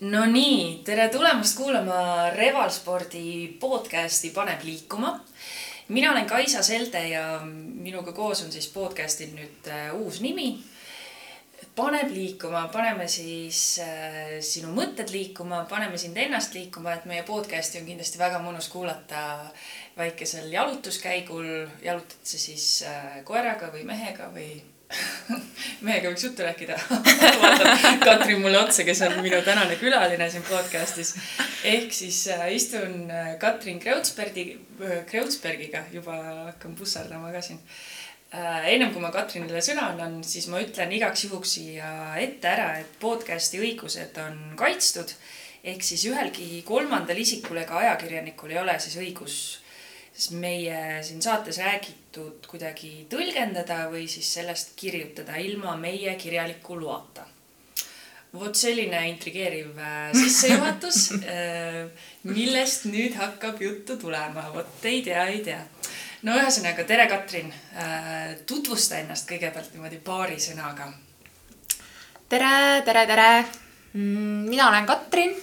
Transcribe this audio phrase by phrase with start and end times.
[0.00, 5.24] no nii, tere tulemast kuulama Revalspordi podcasti Paneb liikuma.
[5.88, 10.62] mina olen Kaisa Selde ja minuga koos on siis podcastil nüüd äh, uus nimi.
[11.74, 17.80] paneb liikuma, paneme siis äh, sinu mõtted liikuma, paneme sind ennast liikuma, et meie podcasti
[17.80, 19.50] on kindlasti väga mõnus kuulata
[19.96, 21.66] väikesel jalutuskäigul.
[21.82, 24.62] jalutad sa siis äh, koeraga või mehega või
[25.86, 26.76] mehega võiks juttu rääkida
[27.42, 31.14] vaatab Katrin mulle otsa, kes on minu tänane külaline siin podcast'is.
[31.68, 34.46] ehk siis äh, istun äh, Katrin Kreutzbergi,
[34.80, 36.16] äh, Kreutzbergiga, juba
[36.48, 37.60] hakkan pussardama ka siin
[38.28, 42.98] ennem kui ma Katrinile sõna annan, siis ma ütlen igaks juhuks siia ette ära, et
[43.00, 45.14] podcast'i õigused on kaitstud.
[45.64, 49.38] ehk siis ühelgi kolmandal isikul ega ajakirjanikul ei ole siis õigus
[50.18, 51.58] siis meie siin saates
[52.18, 57.26] räägitud kuidagi tõlgendada või siis sellest kirjutada ilma meie kirjaliku loata.
[58.32, 61.88] vot selline intrigeeriv äh, sissejuhatus, äh,
[62.24, 65.62] millest nüüd hakkab juttu tulema, vot ei tea, ei tea.
[66.22, 67.52] no ühesõnaga, tere, Katrin.
[67.74, 70.92] Äh, tutvusta ennast kõigepealt niimoodi paari sõnaga.
[72.28, 73.44] tere, tere, tere.
[73.94, 75.34] Mm, mina olen Katrin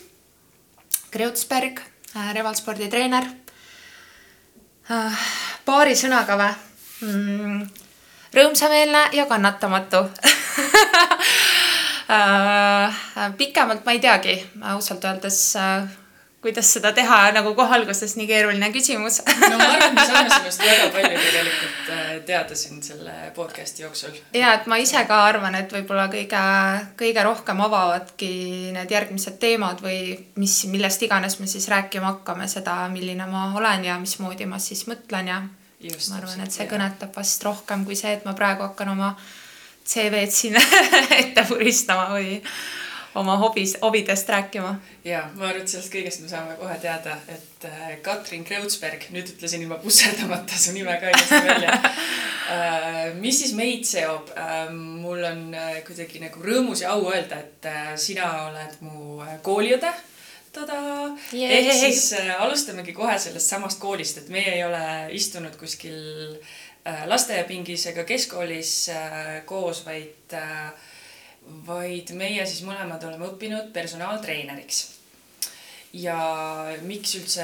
[1.11, 1.79] Kreutzberg,
[2.33, 3.44] Revalspordi treener Ah,
[5.65, 6.51] paari sõnaga või
[7.09, 7.65] mm,?
[8.35, 10.01] rõõmsameelne ja kannatamatu
[12.15, 13.03] ah,
[13.37, 15.87] pikemalt ma ei teagi, ausalt öeldes äh,
[16.45, 20.29] kuidas seda teha nagu kohe alguses nii keeruline küsimus no ma arvan, et me saame
[20.35, 24.13] sinust väga palju tegelikult äh, teada siin selle podcast'i jooksul.
[24.37, 26.45] ja, et ma ise ka arvan, et võib-olla kõige,
[27.01, 28.31] kõige rohkem avavadki
[28.77, 33.89] need järgmised teemad või mis, millest iganes me siis rääkima hakkame, seda, milline ma olen
[33.89, 35.43] ja mismoodi ma siis mõtlen ja
[35.85, 36.71] Just, ma arvan, et see jah.
[36.71, 39.11] kõnetab vast rohkem kui see, et ma praegu hakkan oma
[39.85, 40.55] CV-d siin
[41.21, 42.39] ette puristama või
[43.15, 44.75] oma hobis, hobidest rääkima.
[45.03, 49.31] ja ma arvan, et sellest kõigest me saame kohe teada, et äh, Katrin Kreutzberg, nüüd
[49.35, 51.77] ütlesin ilma pusserdamata su nime ka ilusti välja
[52.55, 53.13] äh,.
[53.19, 54.67] mis siis meid seob äh,?
[54.75, 55.47] mul on
[55.87, 59.93] kuidagi nagu rõõmus ja au öelda, et sina oled mu kooliõde
[60.55, 61.09] tadaa!
[61.31, 64.85] ehk siis alustamegi kohe sellest samast koolist, et meie ei ole
[65.15, 66.39] istunud kuskil
[67.09, 68.73] lasteaiapingis ega keskkoolis
[69.49, 70.35] koos, vaid
[71.67, 74.83] vaid meie siis mõlemad oleme õppinud personaaltreeneriks.
[75.95, 76.17] ja
[76.83, 77.43] miks üldse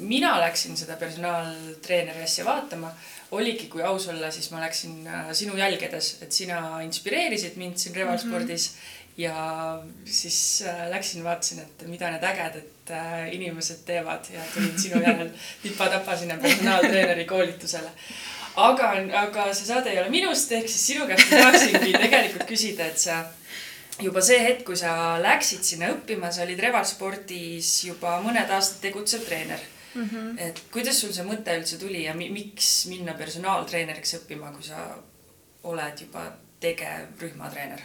[0.00, 2.90] mina läksin seda personaaltreeneri asja vaatama,
[3.36, 7.94] oligi, kui aus olla, siis ma läksin äh, sinu jälgedes, et sina inspireerisid mind siin
[7.94, 8.78] Revalspordis mm.
[8.78, 9.22] -hmm.
[9.22, 15.02] ja siis äh, läksin, vaatasin, et mida need ägedad äh, inimesed teevad ja tulin sinu
[15.02, 15.30] järel
[15.62, 17.90] tipa-tapa sinna personaaltreeneri koolitusele
[18.68, 18.92] aga,
[19.24, 23.20] aga see saade ei ole minust, ehk siis sinu käest tahaksingi tegelikult küsida, et sa
[24.00, 29.24] juba see hetk, kui sa läksid sinna õppima, sa olid Revalspordis juba mõned aastad tegutsev
[29.26, 29.60] treener
[29.94, 30.08] mm.
[30.08, 30.40] -hmm.
[30.48, 34.76] et kuidas sul see mõte üldse tuli ja mi miks minna personaaltreeneriks õppima, kui sa
[35.62, 36.26] oled juba
[36.60, 37.80] tegev rühmatreener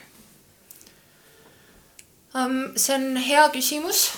[2.36, 2.72] um,?
[2.76, 4.12] see on hea küsimus.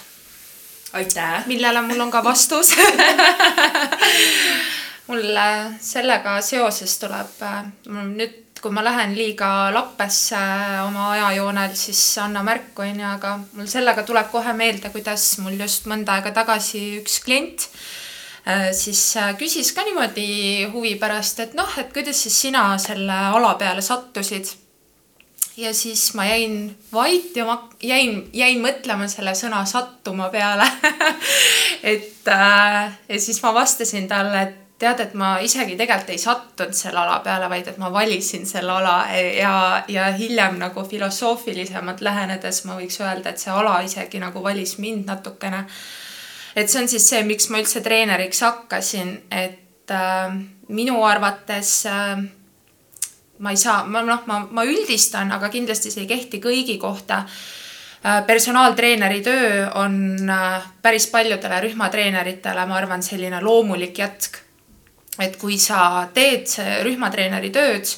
[0.94, 1.47] aitäh.
[1.47, 2.74] millele mul on ka vastus
[5.07, 5.40] mul
[5.81, 7.41] sellega seoses tuleb
[7.88, 10.40] nüüd, kui ma lähen liiga lappesse
[10.84, 15.88] oma ajajoonel, siis anna märku, onju, aga mul sellega tuleb kohe meelde, kuidas mul just
[15.90, 17.68] mõnda aega tagasi üks klient
[18.47, 23.19] äh, siis äh, küsis ka niimoodi huvi pärast, et noh, et kuidas siis sina selle
[23.38, 24.56] ala peale sattusid.
[25.57, 30.68] ja siis ma jäin vait ja ma jäin, jäin mõtlema selle sõna sattuma peale
[31.94, 36.75] et äh, ja siis ma vastasin talle, et tead, et ma isegi tegelikult ei sattunud
[36.77, 39.53] selle ala peale, vaid et ma valisin selle ala ja,
[39.89, 45.09] ja hiljem nagu filosoofilisemalt lähenedes ma võiks öelda, et see ala isegi nagu valis mind
[45.09, 45.65] natukene.
[46.55, 50.38] et see on siis see, miks ma üldse treeneriks hakkasin, et äh,
[50.69, 52.21] minu arvates äh,
[53.39, 57.23] ma ei saa, ma noh, ma, ma üldistan, aga kindlasti see ei kehti kõigi kohta
[57.25, 64.45] äh, personaaltreeneri töö on äh, päris paljudele rühmatreeneritele, ma arvan, selline loomulik jätk
[65.19, 66.52] et kui sa teed
[66.86, 67.90] rühmatreeneri tööd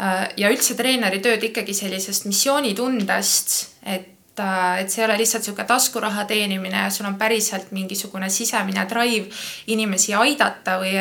[0.00, 5.44] äh, ja üldse treeneri tööd ikkagi sellisest missioonitundest, et äh, et see ei ole lihtsalt
[5.44, 9.26] sihuke taskuraha teenimine sul on päriselt mingisugune sisemine drive
[9.66, 10.94] inimesi aidata või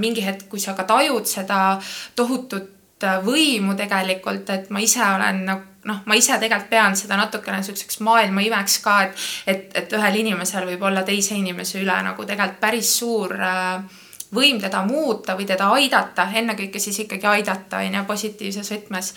[0.00, 1.78] mingi hetk, kui sa ka tajud seda
[2.16, 7.16] tohutut äh, võimu tegelikult, et ma ise olen nagu noh, ma ise tegelikult pean seda
[7.18, 11.96] natukene siukseks maailma imeks ka, et, et, et ühel inimesel võib olla teise inimese üle
[12.04, 13.98] nagu tegelikult päris suur äh,
[14.34, 19.12] võim teda muuta või teda aidata, ennekõike siis ikkagi aidata, on ju, positiivses võtmes.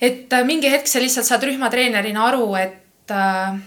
[0.00, 3.58] et äh, mingi hetk sa lihtsalt saad rühmatreenerina aru, et äh,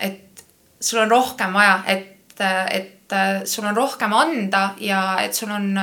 [0.00, 0.44] et
[0.80, 2.40] sul on rohkem vaja, et,
[2.70, 3.12] et
[3.44, 5.74] sul on rohkem anda ja et sul on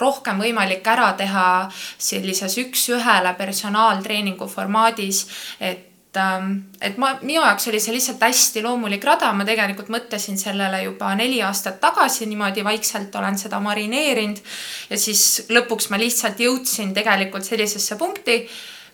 [0.00, 5.22] rohkem võimalik ära teha sellises üks-ühele personaaltreeningu formaadis,
[5.60, 10.82] et et ma, minu jaoks oli see lihtsalt hästi loomulik rada, ma tegelikult mõtlesin sellele
[10.84, 14.42] juba neli aastat tagasi, niimoodi vaikselt olen seda marineerinud.
[14.90, 18.42] ja siis lõpuks ma lihtsalt jõudsin tegelikult sellisesse punkti,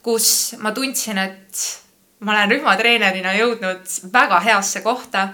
[0.03, 1.67] kus ma tundsin, et
[2.21, 5.29] ma olen rühmatreenerina jõudnud väga heasse kohta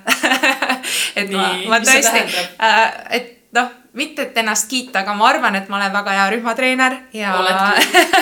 [1.21, 2.25] et Nii, ma, ma tõesti,
[2.65, 2.83] äh,
[3.19, 6.97] et noh, mitte et ennast kiita, aga ma arvan, et ma olen väga hea rühmatreener
[7.17, 7.37] ja.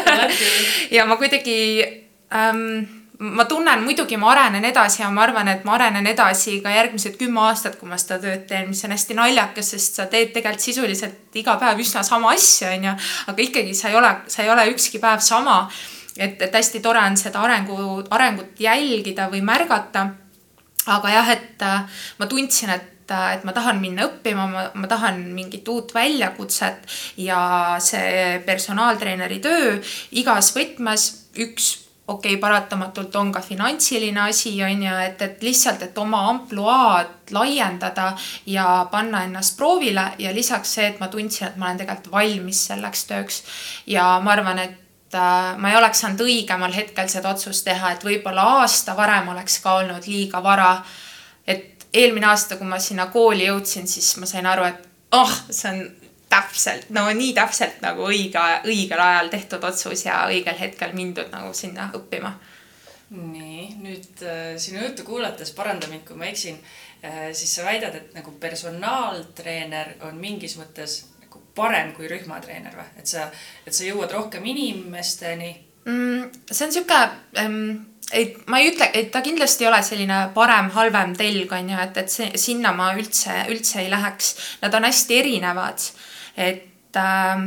[0.97, 1.57] ja ma kuidagi
[2.35, 6.73] ähm, ma tunnen muidugi, ma arenen edasi ja ma arvan, et ma arenen edasi ka
[6.75, 10.33] järgmised kümme aastat, kui ma seda tööd teen, mis on hästi naljakas, sest sa teed
[10.35, 12.95] tegelikult sisuliselt iga päev üsna sama asja, onju.
[13.33, 15.65] aga ikkagi sa ei ole, sa ei ole ükski päev sama.
[16.17, 17.77] et, et hästi tore on seda arengu,
[18.11, 20.09] arengut jälgida või märgata.
[20.87, 25.19] aga jah, et äh, ma tundsin, et et ma tahan minna õppima, ma, ma tahan
[25.37, 26.87] mingit uut väljakutset
[27.21, 29.75] ja see personaaltreeneri töö
[30.17, 35.83] igas võtmes, üks okei okay,, paratamatult on ka finantsiline asi, on ju, et, et lihtsalt,
[35.83, 38.13] et oma ampluaad laiendada
[38.47, 42.67] ja panna ennast proovile ja lisaks see, et ma tundsin, et ma olen tegelikult valmis
[42.73, 43.43] selleks tööks.
[43.87, 48.05] ja ma arvan, et äh, ma ei oleks saanud õigemal hetkel seda otsust teha, et
[48.05, 50.83] võib-olla aasta varem oleks ka olnud liiga vara.
[51.47, 55.71] et eelmine aasta, kui ma sinna kooli jõudsin, siis ma sain aru, et oh, see
[55.71, 56.02] on
[56.33, 61.53] täpselt, no nii täpselt nagu õige, õigel ajal tehtud otsus ja õigel hetkel mindud nagu
[61.57, 62.33] sinna õppima.
[63.13, 66.57] nii, nüüd äh, sinu juttu kuulates, paranda mind, kui ma eksin
[67.05, 72.89] äh,, siis sa väidad, et nagu personaaltreener on mingis mõttes nagu parem kui rühmatreener või?
[72.97, 73.29] et sa,
[73.67, 75.53] et sa jõuad rohkem inimesteni
[75.85, 76.47] mm,?
[76.49, 77.01] see on sihuke
[77.43, 81.83] ähm, et ma ei ütle, et ta kindlasti ei ole selline parem-halvem telg, on ju,
[81.85, 84.35] et, et see, sinna ma üldse, üldse ei läheks.
[84.65, 85.87] Nad on hästi erinevad
[86.37, 87.47] et äh,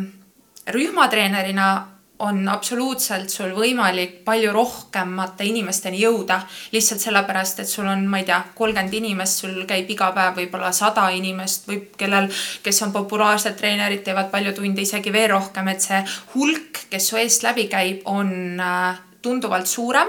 [0.68, 6.40] rühmatreenerina on absoluutselt sul võimalik palju rohkemate inimesteni jõuda.
[6.72, 10.72] lihtsalt sellepärast, et sul on, ma ei tea, kolmkümmend inimest, sul käib iga päev võib-olla
[10.72, 12.30] sada inimest või kellel,
[12.64, 16.02] kes on populaarsed treenerid, teevad palju tunde, isegi veel rohkem, et see
[16.36, 20.08] hulk, kes su eest läbi käib, on äh, tunduvalt suurem.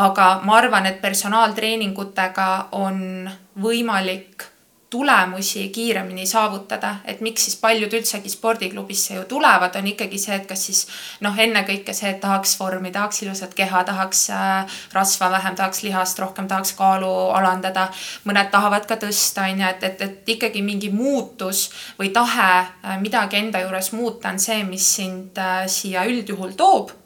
[0.00, 3.28] aga ma arvan, et personaaltreeningutega on
[3.60, 4.46] võimalik
[4.90, 10.48] tulemusi kiiremini saavutada, et miks siis paljud üldsegi spordiklubisse ju tulevad, on ikkagi see, et
[10.50, 10.80] kas siis
[11.22, 16.18] noh, ennekõike see, et tahaks vormi, tahaks ilusat keha, tahaks äh, rasva vähem, tahaks lihast
[16.18, 17.86] rohkem, tahaks kaalu alandada.
[18.24, 22.98] mõned tahavad ka tõsta, on ju, et, et, et ikkagi mingi muutus või tahe äh,
[22.98, 26.96] midagi enda juures muuta on see, mis sind äh, siia üldjuhul toob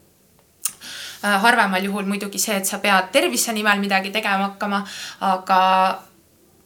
[1.24, 4.82] harvemal juhul muidugi see, et sa pead tervise nimel midagi tegema hakkama,
[5.24, 5.60] aga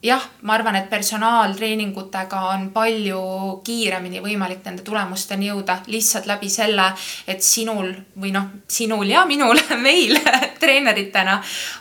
[0.02, 3.20] jah, ma arvan, et personaaltreeningutega on palju
[3.66, 6.92] kiiremini võimalik nende tulemusteni jõuda lihtsalt läbi selle,
[7.26, 7.90] et sinul
[8.20, 10.18] või noh, sinul ja minul, meil
[10.62, 11.40] treeneritena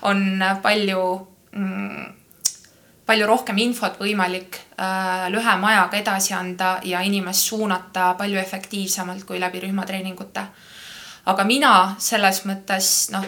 [0.10, 1.04] on palju
[1.52, 2.06] mm,
[3.08, 9.40] palju rohkem infot võimalik äh, lühema ajaga edasi anda ja inimest suunata palju efektiivsemalt kui
[9.40, 10.44] läbi rühmatreeningute.
[11.26, 13.26] aga mina selles mõttes noh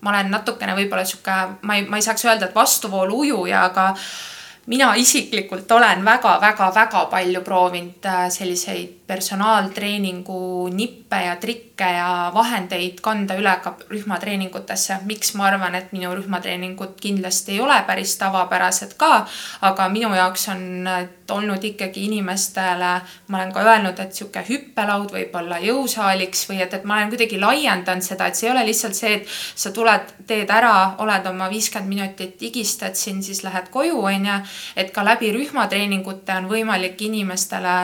[0.00, 3.90] ma olen natukene võib-olla sihuke, ma ei, ma ei saaks öelda, et vastuvoolu ujuja, aga
[4.70, 13.34] mina isiklikult olen väga-väga-väga palju proovinud äh, selliseid personaaltreeningu nippe ja trikke ja vahendeid kanda
[13.40, 15.00] üle ka rühmatreeningutesse.
[15.04, 19.26] miks ma arvan, et minu rühmatreeningud kindlasti ei ole päris tavapärased ka,
[19.66, 20.62] aga minu jaoks on
[21.30, 22.92] olnud ikkagi inimestele,
[23.28, 27.10] ma olen ka öelnud, et sihuke hüppelaud võib olla jõusaaliks või et, et ma olen
[27.10, 31.26] kuidagi laiendanud seda, et see ei ole lihtsalt see, et sa tuled, teed ära, oled
[31.34, 34.40] oma viiskümmend minutit higistad siin, siis lähed koju, onju.
[34.76, 37.78] et ka läbi rühmatreeningute on võimalik inimestele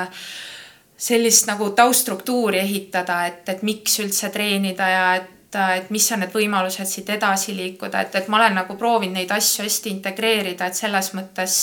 [0.96, 6.34] sellist nagu tauststruktuuri ehitada, et, et miks üldse treenida ja et et mis on need
[6.34, 10.76] võimalused siit edasi liikuda, et, et ma olen nagu proovinud neid asju hästi integreerida, et
[10.76, 11.54] selles mõttes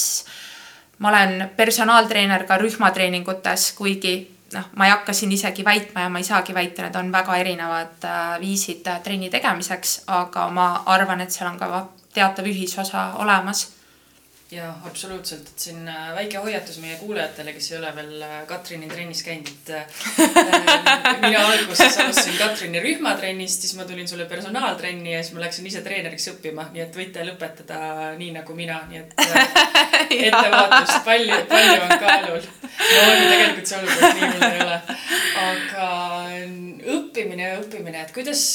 [1.03, 4.15] ma olen personaaltreener ka rühmatreeningutes, kuigi
[4.55, 7.37] noh, ma ei hakka siin isegi väitma ja ma ei saagi väita, need on väga
[7.37, 13.11] erinevad äh, viisid äh, trenni tegemiseks, aga ma arvan, et seal on ka teatav ühisosa
[13.21, 13.67] olemas
[14.53, 18.89] jaa, absoluutselt, et siin äh, väike hoiatus meie kuulajatele, kes ei ole veel äh, Katrini
[18.91, 19.85] trennis käinud, et äh,
[21.23, 25.81] mina alguses alustasin Katrini rühmatrennist, siis ma tulin sulle personaaltrenni ja siis ma läksin ise
[25.85, 27.79] treeneriks õppima, nii et võite lõpetada
[28.19, 29.17] nii nagu mina, nii et
[30.29, 32.47] ettevaatust, palju, palju on kaalul.
[32.73, 34.79] No on ju tegelikult see olukord, nii hull ei ole.
[35.43, 35.89] aga
[36.93, 38.45] õppimine ja õppimine, et kuidas,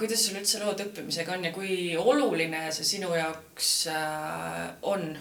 [0.00, 3.74] kuidas sul üldse lood õppimisega on ja kui oluline see sinu jaoks
[4.90, 5.12] on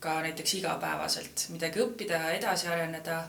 [0.00, 3.22] ka näiteks igapäevaselt midagi õppida, edasi areneda?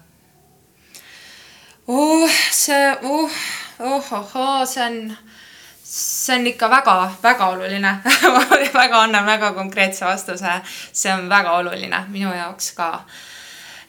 [1.88, 3.42] uh, see uh,,
[3.80, 5.18] ohohoo, see on
[5.88, 7.94] see on ikka väga-väga oluline
[8.82, 10.60] väga annan väga konkreetse vastuse.
[10.94, 12.90] see on väga oluline minu jaoks ka.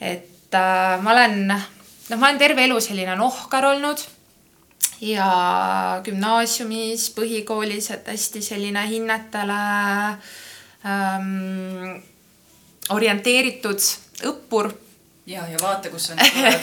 [0.00, 4.04] et äh, ma olen, noh, ma olen terve elu selline nohkar olnud
[5.00, 5.30] ja
[6.04, 9.58] gümnaasiumis, põhikoolis, et hästi selline hinnetele
[10.86, 11.98] ähm,
[12.94, 13.88] orienteeritud
[14.28, 14.70] õppur.
[15.28, 16.62] Ja, ja vaata, kus oled.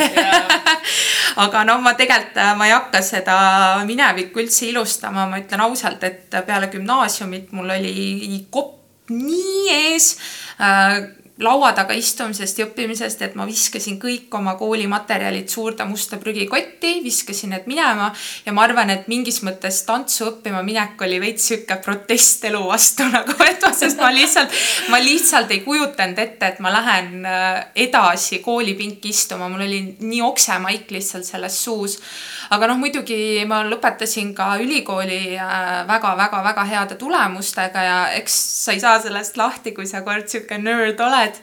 [1.44, 3.36] Aga noh, ma tegelikult, äh, ma ei hakka seda
[3.86, 10.15] minevikku üldse ilustama, ma ütlen ausalt, et peale gümnaasiumit mul oli kopp nii ees
[10.58, 11.03] äh,
[11.43, 17.51] laua taga istumisest ja õppimisest, et ma viskasin kõik oma koolimaterjalid suurde musta prügikotti, viskasin
[17.51, 18.07] need minema
[18.45, 23.07] ja ma arvan, et mingis mõttes tantsu õppima minek oli veits sihuke protest elu vastu
[23.15, 24.55] nagu, et sest ma lihtsalt,
[24.93, 30.23] ma lihtsalt ei kujutanud ette, et ma lähen äh, edasi koolipinki istuma, mul oli nii
[30.23, 31.99] oksemaik lihtsalt selles suus
[32.53, 35.37] aga noh, muidugi ma lõpetasin ka ülikooli
[35.89, 38.35] väga-väga-väga äh, heade tulemustega ja eks
[38.65, 41.41] sa ei saa sellest lahti, kui sa kord sihuke nörd oled.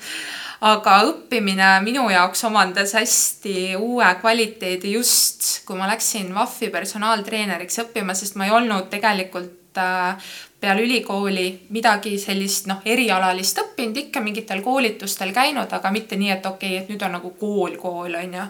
[0.63, 8.15] Aga õppimine minu jaoks omandas hästi uue kvaliteedi just, kui ma läksin VAF-i personaaltreeneriks õppima,
[8.15, 10.31] sest ma ei olnud tegelikult äh,
[10.63, 16.47] peale ülikooli midagi sellist noh, erialalist õppinud, ikka mingitel koolitustel käinud, aga mitte nii, et
[16.47, 18.45] okei okay,, et nüüd on nagu kool, kool on ju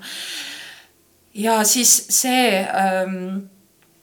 [1.34, 3.48] ja siis see ähm,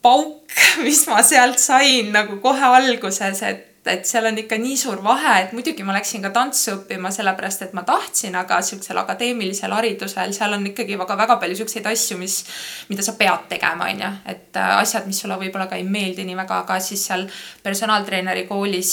[0.02, 0.50] pauk,
[0.84, 5.36] mis ma sealt sain nagu kohe alguses, et et seal on ikka nii suur vahe,
[5.40, 10.34] et muidugi ma läksin ka tantsu õppima sellepärast, et ma tahtsin, aga siuksel akadeemilisel haridusel,
[10.36, 12.42] seal on ikkagi väga-väga palju siukseid asju, mis,
[12.90, 14.10] mida sa pead tegema, on ju.
[14.34, 17.24] et äh, asjad, mis sulle võib-olla ka ei meeldi nii väga, aga siis seal
[17.64, 18.92] personaaltreeneri koolis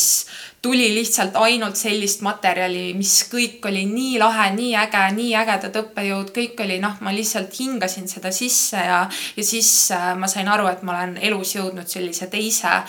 [0.64, 6.32] tuli lihtsalt ainult sellist materjali, mis kõik oli nii lahe, nii äge, nii ägedad õppejõud,
[6.36, 9.04] kõik oli noh, ma lihtsalt hingasin seda sisse ja,
[9.36, 12.80] ja siis äh, ma sain aru, et ma olen elus jõudnud sellise teise,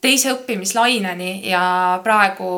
[0.00, 1.62] teise õppimislaineni ja
[2.04, 2.50] praegu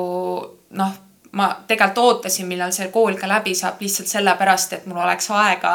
[0.70, 0.98] noh
[1.32, 5.74] ma tegelikult ootasin, millal see kool ka läbi saab, lihtsalt sellepärast, et mul oleks aega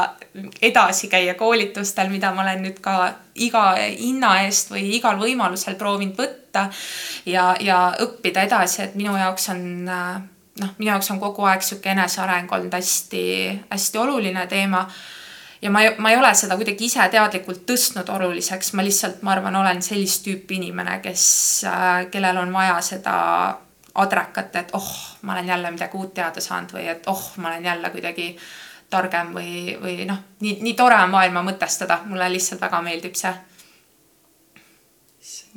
[0.62, 2.96] edasi käia koolitustel, mida ma olen nüüd ka
[3.40, 6.68] iga hinna eest või igal võimalusel proovinud võtta
[7.26, 11.94] ja, ja õppida edasi, et minu jaoks on noh, minu jaoks on kogu aeg sihuke
[11.96, 14.84] eneseareng olnud hästi-hästi oluline teema
[15.66, 19.34] ja ma ei, ma ei ole seda kuidagi ise teadlikult tõstnud oluliseks, ma lihtsalt, ma
[19.34, 21.26] arvan, olen sellist tüüpi inimene, kes,
[22.14, 23.16] kellel on vaja seda
[23.96, 24.92] adrekat, et oh,
[25.26, 28.28] ma olen jälle midagi uut teada saanud või et oh, ma olen jälle kuidagi
[28.94, 33.34] targem või, või noh, nii, nii tore on maailma mõtestada, mulle lihtsalt väga meeldib see.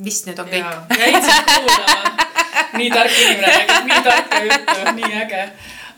[0.04, 0.94] vist nüüd on kõik.
[0.98, 2.28] jäid sind kuulama.
[2.78, 5.42] nii tark inimene räägib nii tarka juttu, nii äge.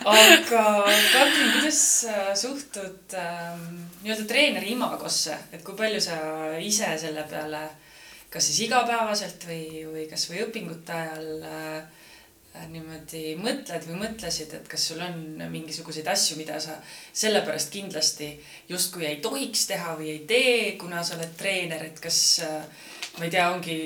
[0.04, 0.64] Aga
[1.12, 3.64] Katrin, kuidas sa suhtud ähm,
[4.02, 6.18] nii-öelda treeneri imagosse, et kui palju sa
[6.62, 7.62] ise selle peale,
[8.32, 11.98] kas siis igapäevaselt või, või kasvõi õpingute ajal äh,
[12.70, 15.20] niimoodi mõtled või mõtlesid, et kas sul on
[15.52, 16.78] mingisuguseid asju, mida sa
[17.12, 18.32] sellepärast kindlasti
[18.70, 22.88] justkui ei tohiks teha või ei tee, kuna sa oled treener, et kas äh,
[23.18, 23.78] ma ei tea, ongi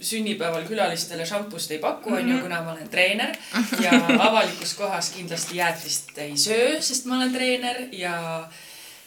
[0.00, 2.42] sünnipäeval külalistele šampust ei paku, onju, mhm.
[2.42, 3.36] kuna ma olen treener
[3.84, 8.16] ja avalikus kohas kindlasti jäätist ei söö, sest ma olen treener ja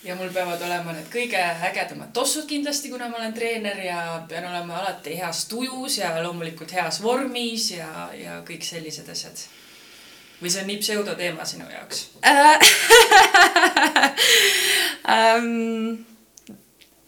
[0.03, 4.48] ja mul peavad olema need kõige ägedamad tossud kindlasti, kuna ma olen treener ja pean
[4.48, 9.43] olema alati heas tujus ja loomulikult heas vormis ja, ja kõik sellised asjad.
[10.41, 12.05] või see on nii pseudoteema sinu jaoks
[15.03, 16.05] um...?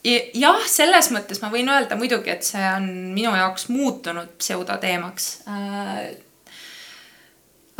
[0.03, 6.12] jah, selles mõttes ma võin öelda muidugi, et see on minu jaoks muutunud pseudoteemaks äh,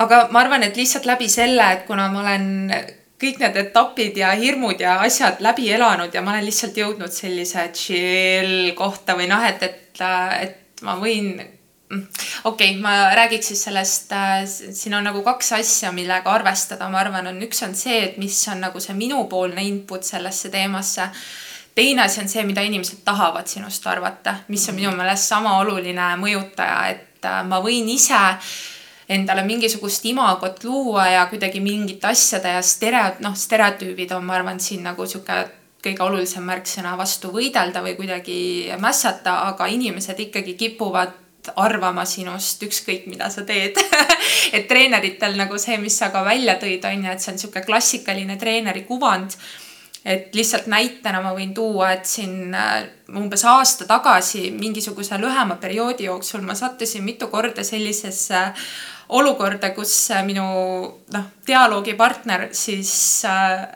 [0.02, 2.48] aga ma arvan, et lihtsalt läbi selle, et kuna ma olen
[3.22, 7.68] kõik need etapid ja hirmud ja asjad läbi elanud ja ma olen lihtsalt jõudnud sellise
[7.78, 10.02] chill kohta või noh, et, et,
[10.42, 11.36] et ma võin
[11.92, 17.02] okei okay,, ma räägiks siis sellest äh,, siin on nagu kaks asja, millega arvestada, ma
[17.04, 21.12] arvan, on üks on see, et mis on nagu see minupoolne input sellesse teemasse.
[21.76, 26.12] Teine asi on see, mida inimesed tahavad sinust arvata, mis on minu meelest sama oluline
[26.22, 28.20] mõjutaja, et äh, ma võin ise
[29.12, 34.60] endale mingisugust imagot luua ja kuidagi mingite asjade ja stereo, noh, stereotüübid on, ma arvan,
[34.64, 35.42] siin nagu sihuke
[35.82, 38.38] kõige olulisem märksõna vastu võidelda või kuidagi
[38.80, 41.18] mässata, aga inimesed ikkagi kipuvad
[41.58, 43.80] arvama sinust, ükskõik mida sa teed.
[44.56, 47.66] Et treeneritel nagu see, mis sa ka välja tõid, on ju, et see on niisugune
[47.66, 49.34] klassikaline treeneri kuvand
[50.06, 52.86] et lihtsalt näitena ma võin tuua, et siin äh,
[53.18, 58.48] umbes aasta tagasi mingisuguse lühema perioodi jooksul ma sattusin mitu korda sellisesse
[59.14, 60.48] olukorda, kus äh, minu
[61.14, 62.94] noh, dialoogipartner siis
[63.30, 63.68] äh,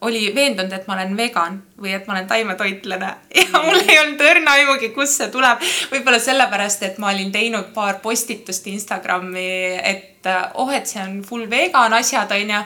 [0.00, 4.22] oli veendunud, et ma olen vegan või et ma olen taimetoitlane ja mul ei olnud
[4.30, 5.66] õrna aimugi, kust see tuleb.
[5.90, 9.50] võib-olla sellepärast, et ma olin teinud paar postitust Instagrami,
[9.82, 12.62] et äh, oh, et see on full vegan asjad, onju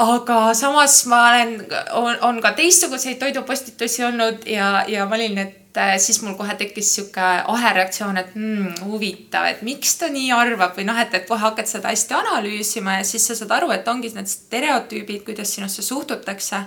[0.00, 1.56] aga samas ma olen,
[1.98, 6.54] on, on ka teistsuguseid toidupostitusi olnud ja, ja ma olin, et äh, siis mul kohe
[6.58, 11.26] tekkis sihuke ahereaktsioon, et hmm, huvitav, et miks ta nii arvab või noh, et, et
[11.28, 15.52] kohe hakkad seda hästi analüüsima ja siis sa saad aru, et ongi need stereotüübid, kuidas
[15.56, 16.62] sinusse suhtutakse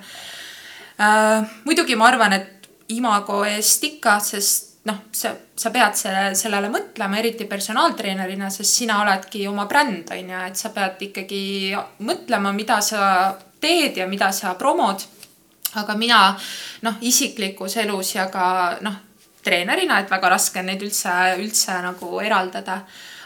[1.02, 1.56] äh,.
[1.66, 7.20] muidugi ma arvan, et imago eest ikka, sest noh, sa, sa pead selle, sellele mõtlema,
[7.20, 11.44] eriti personaaltreenerina, sest sina oledki oma bränd, on ju, et sa pead ikkagi
[12.04, 13.06] mõtlema, mida sa
[13.64, 15.10] teed ja mida sa promod.
[15.74, 16.38] aga mina
[16.86, 19.00] noh, isiklikus elus ja ka noh,
[19.44, 22.84] treenerina, et väga raske on neid üldse, üldse nagu eraldada,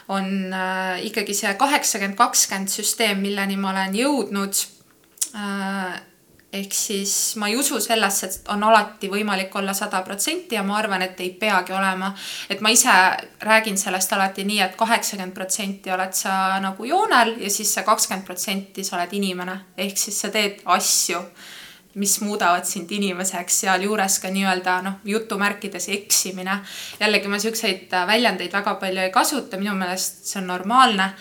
[0.08, 4.62] on äh, ikkagi see kaheksakümmend, kakskümmend süsteem, milleni ma olen jõudnud
[5.36, 5.98] äh,
[6.52, 10.78] ehk siis ma ei usu sellesse, et on alati võimalik olla sada protsenti ja ma
[10.78, 12.14] arvan, et ei peagi olema.
[12.48, 12.94] et ma ise
[13.44, 17.84] räägin sellest alati nii et, et kaheksakümmend protsenti oled sa nagu joonel ja siis see
[17.84, 19.58] kakskümmend protsenti sa oled inimene.
[19.76, 21.20] ehk siis sa teed asju,
[21.94, 26.60] mis muudavad sind inimeseks, sealjuures ka nii-öelda noh, jutumärkides eksimine.
[27.00, 31.12] jällegi ma siukseid väljendeid väga palju ei kasuta, minu meelest see on normaalne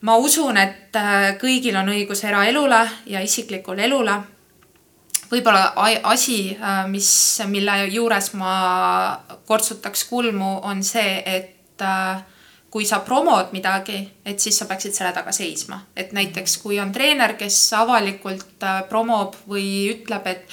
[0.00, 4.18] ma usun, et äh, kõigil on õigus eraelule ja isiklikule elule.
[5.30, 5.72] võib-olla
[6.08, 7.10] asi, äh, mis,
[7.46, 12.22] mille juures ma kortsutaks kulmu, on see, et äh,
[12.70, 15.80] kui sa promod midagi, et siis sa peaksid selle taga seisma.
[15.96, 20.46] et näiteks kui on treener, kes avalikult promob või ütleb, et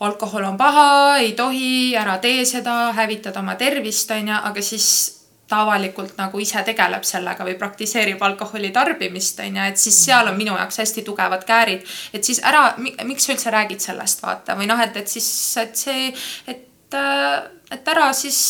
[0.00, 5.15] alkohol on paha, ei tohi, ära tee seda, hävitad oma tervist, on ju, aga siis
[5.48, 10.26] ta avalikult nagu ise tegeleb sellega või praktiseerib alkoholi tarbimist, on ju, et siis seal
[10.26, 11.86] on minu jaoks hästi tugevad käärid.
[12.12, 15.28] et siis ära, miks sa üldse räägid sellest, vaata, või noh, et, et siis,
[15.62, 16.12] et see,
[16.46, 18.40] et, äh, et ära siis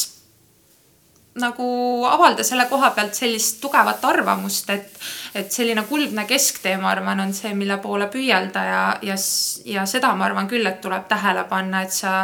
[1.36, 1.66] nagu
[2.08, 4.94] avalda selle koha pealt sellist tugevat arvamust, et,
[5.36, 9.18] et selline kuldne kesktee, ma arvan, on see, mille poole püüelda ja, ja,
[9.68, 12.22] ja seda ma arvan küll, et tuleb tähele panna, et sa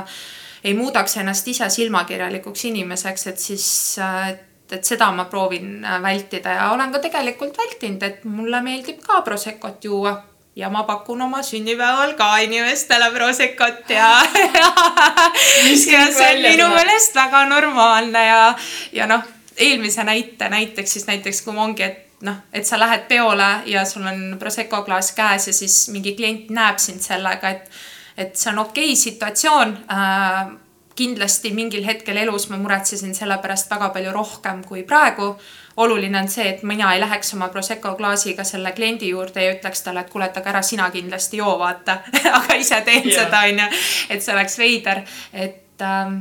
[0.65, 3.69] ei muudaks ennast ise silmakirjalikuks inimeseks, et siis
[4.01, 9.03] et et seda ma proovin äh, vältida ja olen ka tegelikult vältinud, et mulle meeldib
[9.05, 10.17] ka Proseccot juua.
[10.57, 14.11] Ja ma pakun oma sünnipäeval ka inimestele Proseccot ja
[14.61, 14.73] ja,
[15.65, 18.43] ja see on minu meelest väga normaalne ja,
[18.93, 19.25] ja noh,
[19.57, 24.05] eelmise näite näiteks siis näiteks kui ongi, et noh, et sa lähed peole ja sul
[24.07, 27.83] on Prosecco klaas käes ja siis mingi klient näeb sind sellega, et
[28.17, 30.53] et see on okei okay situatsioon äh,
[30.95, 35.37] kindlasti mingil hetkel elus ma muretsesin selle pärast väga palju rohkem kui praegu.
[35.77, 39.83] oluline on see, et mina ei läheks oma Prosecco klaasiga selle kliendi juurde ja ütleks
[39.83, 41.99] talle, et kuule, et aga ära sina kindlasti joo, vaata
[42.39, 43.25] aga ise teen yeah.
[43.25, 43.83] seda, onju.
[44.11, 45.03] et see oleks veider,
[45.33, 46.19] et ähm,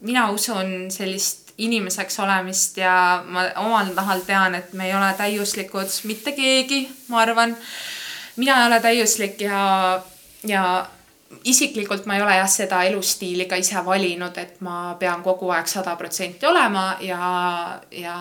[0.00, 5.92] mina usun sellist inimeseks olemist ja ma omal nahal tean, et me ei ole täiuslikud,
[6.08, 7.56] mitte keegi, ma arvan.
[8.36, 10.02] mina ei ole täiuslik ja,
[10.48, 10.64] ja
[11.44, 15.70] isiklikult ma ei ole jah seda elustiili ka ise valinud, et ma pean kogu aeg
[15.70, 18.18] sada protsenti olema ja, ja.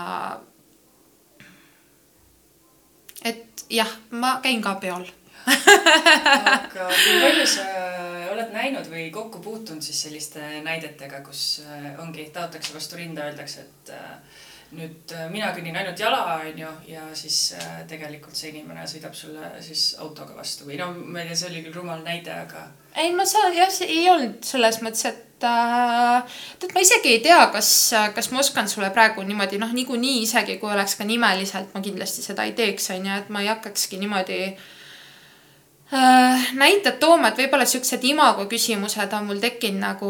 [3.23, 5.06] et jah, ma käin ka peol
[5.43, 7.65] aga kui palju sa
[8.32, 13.65] oled näinud või kokku puutunud siis selliste näidetega, kus äh, ongi, taotakse vastu rinda, öeldakse,
[13.67, 14.39] et äh,
[14.77, 17.55] nüüd äh, mina kõnnin ainult jala, onju, ja siis
[17.89, 20.67] tegelikult see inimene sõidab sulle siis autoga vastu.
[20.69, 22.67] Või no ma ei tea, see oli küll rumal näide, aga
[22.99, 27.23] ei, ma saan jah, see ei olnud selles mõttes, et äh, tead, ma isegi ei
[27.25, 27.71] tea, kas,
[28.13, 32.25] kas ma oskan sulle praegu niimoodi noh, niikuinii isegi kui oleks ka nimeliselt, ma kindlasti
[32.25, 34.71] seda ei teeks, on ju, et ma ei hakkakski niimoodi äh,
[35.93, 40.10] näited tooma, et võib-olla siuksed imago küsimused on mul tekkinud nagu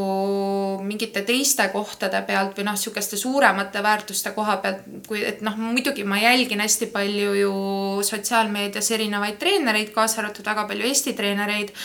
[0.85, 6.05] mingite teiste kohtade pealt või noh, sihukeste suuremate väärtuste koha pealt, kui et noh, muidugi
[6.07, 7.53] ma jälgin hästi palju ju
[8.05, 11.75] sotsiaalmeedias erinevaid treenereid, kaasa arvatud väga palju Eesti treenereid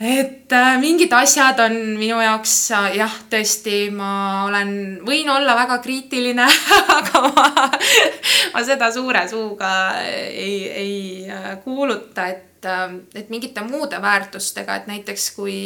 [0.00, 4.70] et äh, mingid asjad on minu jaoks äh, jah, tõesti, ma olen,
[5.04, 6.46] võin olla väga kriitiline
[6.98, 7.66] aga ma,
[8.54, 10.94] ma seda suure suuga ei, ei
[11.28, 15.58] äh, kuuluta, et, äh, et mingite muude väärtustega, et näiteks kui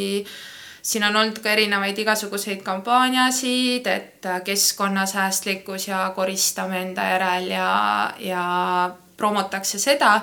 [0.85, 7.71] siin on olnud ka erinevaid igasuguseid kampaaniasid, et keskkonnasäästlikkus ja koristame enda järel ja,
[8.19, 8.43] ja
[9.17, 10.19] promotakse seda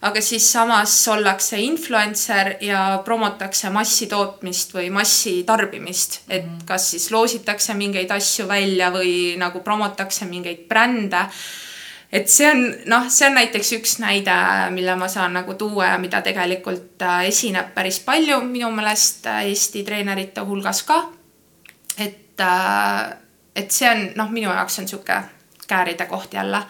[0.00, 6.62] aga siis samas ollakse influencer ja promotakse massitootmist või massitarbimist, et mhm.
[6.68, 11.26] kas siis loositakse mingeid asju välja või nagu promotakse mingeid brände
[12.12, 14.34] et see on noh, see on näiteks üks näide,
[14.74, 19.44] mille ma saan nagu tuua ja mida tegelikult äh, esineb päris palju minu meelest äh,
[19.50, 21.04] Eesti treenerite hulgas ka.
[21.98, 23.12] et, äh,
[23.54, 25.22] et see on noh, minu jaoks on sihuke
[25.70, 26.64] kääride koht jälle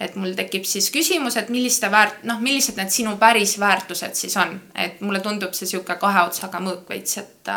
[0.00, 4.36] et mul tekib siis küsimus, et milliste väärt-, noh, millised need sinu päris väärtused siis
[4.36, 7.52] on, et mulle tundub see sihuke kahe otsaga mõõk veits, et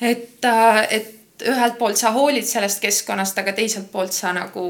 [0.00, 0.46] et,
[0.90, 4.64] et ühelt poolt sa hoolid sellest keskkonnast, aga teiselt poolt sa nagu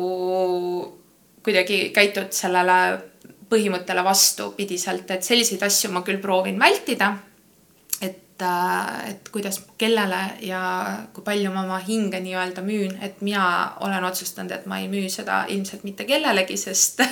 [1.45, 2.77] kuidagi käitud sellele
[3.51, 7.15] põhimõttele vastupidiselt, et selliseid asju ma küll proovin vältida.
[8.41, 10.61] Et, äh, et kuidas, kellele ja
[11.13, 15.09] kui palju ma oma hinge nii-öelda müün, et mina olen otsustanud, et ma ei müü
[15.11, 17.03] seda ilmselt mitte kellelegi, sest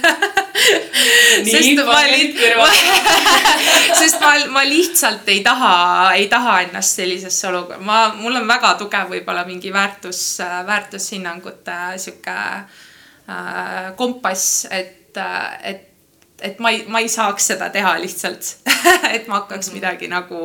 [1.53, 2.01] sest ma,
[4.01, 8.75] sest ma, ma lihtsalt ei taha, ei taha ennast sellisesse olukorda, ma, mul on väga
[8.81, 12.39] tugev võib-olla mingi väärtus, väärtushinnangute sihuke
[13.29, 15.88] Äh, kompass, et, äh, et,
[16.43, 18.49] et ma ei, ma ei saaks seda teha lihtsalt
[19.17, 19.75] et ma hakkaks mm -hmm.
[19.75, 20.39] midagi nagu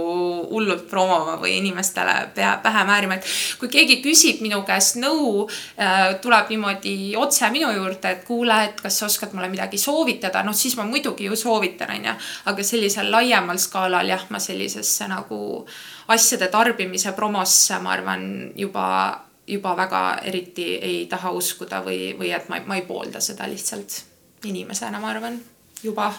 [0.49, 3.25] hullult promoma või inimestele pea, pähe määrima, et
[3.59, 8.81] kui keegi küsib minu käest nõu äh,, tuleb niimoodi otse minu juurde, et kuule, et
[8.81, 12.13] kas sa oskad mulle midagi soovitada, noh siis ma muidugi ju soovitan, onju.
[12.45, 15.67] aga sellisel laiemal skaalal jah, ma sellisesse nagu
[16.07, 22.49] asjade tarbimise promosse, ma arvan, juba juba väga eriti ei taha uskuda või, või et
[22.49, 24.03] ma, ma ei poolda seda lihtsalt
[24.45, 25.41] inimesena, ma arvan,
[25.83, 26.13] juba.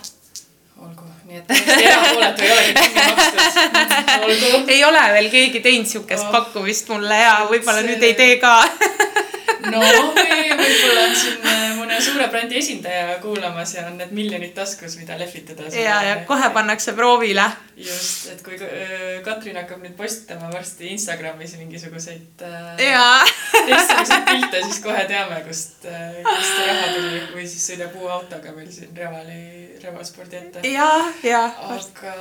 [0.82, 4.72] Olgu, nii et erapooletu ei olegi kinni makstud.
[4.76, 6.32] ei ole veel keegi teinud sihukest oh.
[6.34, 7.90] pakkumist mulle ja võib-olla see...
[7.92, 8.56] nüüd ei tee ka
[9.72, 14.96] no võib-olla on siin äh, mõne suure brändi esindaja kuulamas ja on need miljonid taskus,
[15.00, 15.68] mida lehvitada.
[15.76, 17.46] ja, ja kohe pannakse proovile.
[17.76, 23.34] just, et kui äh, Katrin hakkab nüüd postitama varsti Instagramis mingisuguseid äh,
[23.68, 28.54] teistsuguseid pilte, siis kohe teame, kust, kust see raha tuli või siis sõidab uue autoga
[28.56, 29.42] meil siin Revali,
[29.84, 30.63] Revaspordi ette.
[30.64, 30.90] Ja,
[31.22, 31.44] ja.
[31.60, 32.14] aga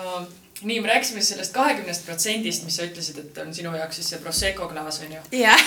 [0.63, 4.19] nii, me rääkisime sellest kahekümnest protsendist, mis sa ütlesid, et on sinu jaoks siis see
[4.23, 5.23] Prosecco klaas on ju.
[5.43, 5.65] jah.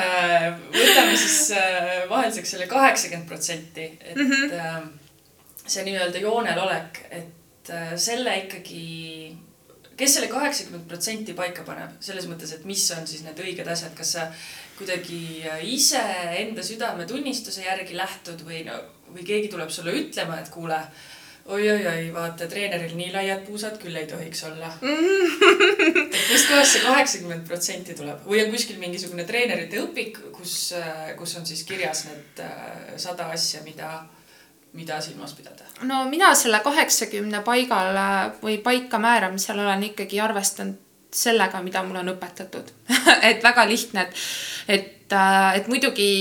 [0.00, 4.88] Äh, võtame siis äh, vahelduseks selle kaheksakümmend protsenti, et mm -hmm.
[5.66, 9.36] see nii-öelda joonel olek, et selle ikkagi,
[9.96, 13.92] kes selle kaheksakümmend protsenti paika paneb, selles mõttes, et mis on siis need õiged asjad,
[13.94, 14.26] kas sa
[14.78, 16.02] kuidagi ise
[16.40, 18.80] enda südametunnistuse järgi lähtud või no,
[19.12, 20.80] või keegi tuleb sulle ütlema, et kuule
[21.44, 24.70] oi-oi-oi, vaata treeneril nii laiad puusad küll ei tohiks olla.
[24.82, 28.22] Et kustkohast see kaheksakümmend protsenti tuleb?
[28.26, 30.74] Või on kuskil mingisugune treenerite õpik, kus,
[31.18, 34.04] kus on siis kirjas need äh, sada asja, mida,
[34.76, 35.66] mida silmas pidada?
[35.88, 38.06] no mina selle kaheksakümne paigale
[38.42, 40.78] või paika määramisel olen ikkagi arvestanud
[41.10, 42.70] sellega, mida mulle on õpetatud.
[43.28, 44.24] Et väga lihtne, et,
[44.68, 46.12] et, äh, et muidugi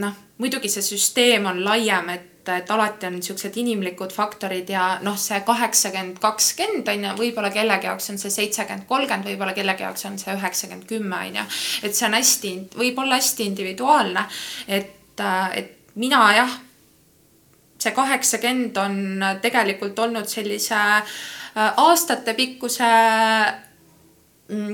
[0.00, 5.18] noh, muidugi see süsteem on laiem, et et alati on niisugused inimlikud faktorid ja noh,
[5.20, 10.06] see kaheksakümmend, kakskümmend on ju, võib-olla kellegi jaoks on see seitsekümmend, kolmkümmend, võib-olla kellegi jaoks
[10.08, 11.46] on see üheksakümmend, kümme on ju.
[11.84, 14.26] et see on hästi, võib olla hästi individuaalne,
[14.68, 15.24] et,
[15.54, 16.58] et mina jah,
[17.80, 19.00] see kaheksakümmend on
[19.42, 22.90] tegelikult olnud sellise äh, aastatepikkuse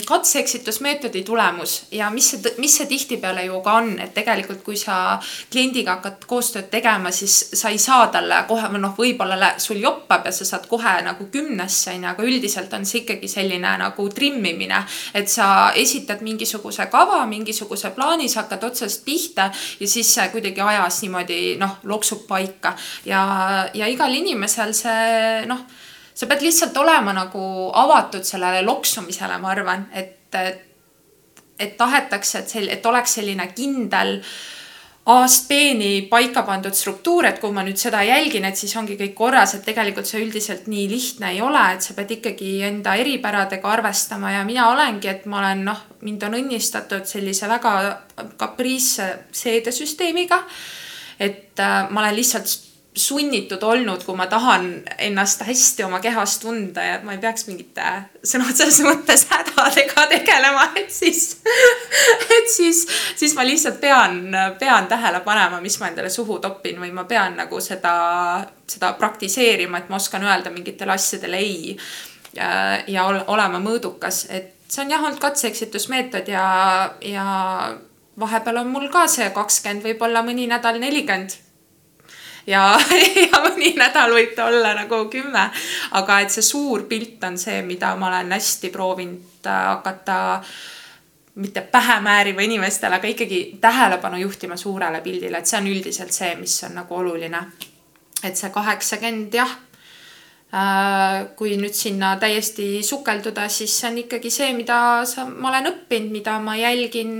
[0.06, 5.18] katse-eksitusmeetodi tulemus ja mis see, mis see tihtipeale ju ka on, et tegelikult kui sa
[5.52, 10.32] kliendiga hakkad koostööd tegema, siis sa ei saa talle kohe, noh, võib-olla sul joppab ja
[10.32, 14.82] sa saad kohe nagu kümnesse onju, aga üldiselt on see ikkagi selline nagu trimmimine.
[15.14, 20.60] et sa esitad mingisuguse kava, mingisuguse plaani, sa hakkad otsast pihta ja siis see kuidagi
[20.60, 25.66] ajas niimoodi noh, loksub paika ja, ja igal inimesel see noh
[26.16, 27.44] sa pead lihtsalt olema nagu
[27.76, 30.62] avatud sellele loksumisele, ma arvan, et, et,
[31.60, 34.22] et tahetakse, et sel-, et oleks selline kindel
[35.06, 39.12] A-st B-ni paika pandud struktuur, et kui ma nüüd seda jälgin, et siis ongi kõik
[39.14, 43.70] korras, et tegelikult see üldiselt nii lihtne ei ole, et sa pead ikkagi enda eripäradega
[43.70, 47.76] arvestama ja mina olengi, et ma olen noh, mind on õnnistatud sellise väga
[48.40, 50.42] kapriisse seedesüsteemiga.
[51.20, 52.65] et äh, ma olen lihtsalt
[52.96, 57.84] sunnitud olnud, kui ma tahan ennast hästi oma kehas tunda ja ma ei peaks mingite
[58.24, 61.42] sõna otseses mõttes hädadega tegelema, et siis,
[62.38, 66.92] et siis, siis ma lihtsalt pean, pean tähele panema, mis ma endale suhu topin või
[66.96, 67.94] ma pean nagu seda,
[68.66, 71.76] seda praktiseerima, et ma oskan öelda mingitele asjadele ei.
[72.36, 72.48] Ja,
[72.88, 76.46] ja olema mõõdukas, et, see on jah olnud katse-eksitusmeetod ja,
[77.00, 77.26] ja
[78.20, 81.45] vahepeal on mul ka see kakskümmend, võib-olla mõni nädal nelikümmend
[82.46, 82.78] ja,
[83.30, 85.48] ja mõni nädal võib ta olla nagu kümme.
[85.98, 90.18] aga et see suur pilt on see, mida ma olen hästi proovinud äh, hakata
[91.36, 96.32] mitte pähe määrima inimestele, aga ikkagi tähelepanu juhtima suurele pildile, et see on üldiselt see,
[96.40, 97.46] mis on nagu oluline.
[98.24, 99.50] et see kaheksakümmend jah
[100.54, 105.72] äh, kui nüüd sinna täiesti sukelduda, siis see on ikkagi see, mida sa, ma olen
[105.74, 107.12] õppinud, mida ma jälgin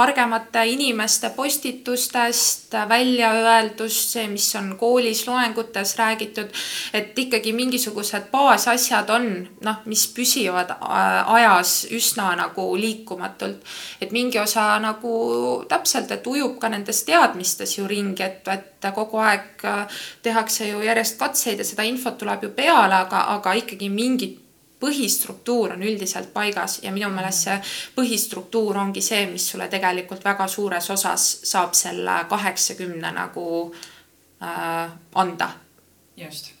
[0.00, 6.48] targemate inimeste postitustest, väljaöeldust, see, mis on koolis loengutes räägitud,
[6.96, 9.28] et ikkagi mingisugused baasasjad on
[9.66, 13.64] noh, mis püsivad äh, ajas üsna nagu liikumatult.
[14.00, 19.20] et mingi osa nagu täpselt, et ujub ka nendes teadmistes ju ringi, et, et kogu
[19.20, 23.90] aeg äh, tehakse ju järjest katseid ja seda infot tuleb ju peale, aga, aga ikkagi
[23.92, 24.38] mingid
[24.80, 27.56] põhistruktuur on üldiselt paigas ja minu meelest see
[27.96, 33.46] põhistruktuur ongi see, mis sulle tegelikult väga suures osas saab selle kaheksakümne nagu
[34.42, 35.50] äh, anda.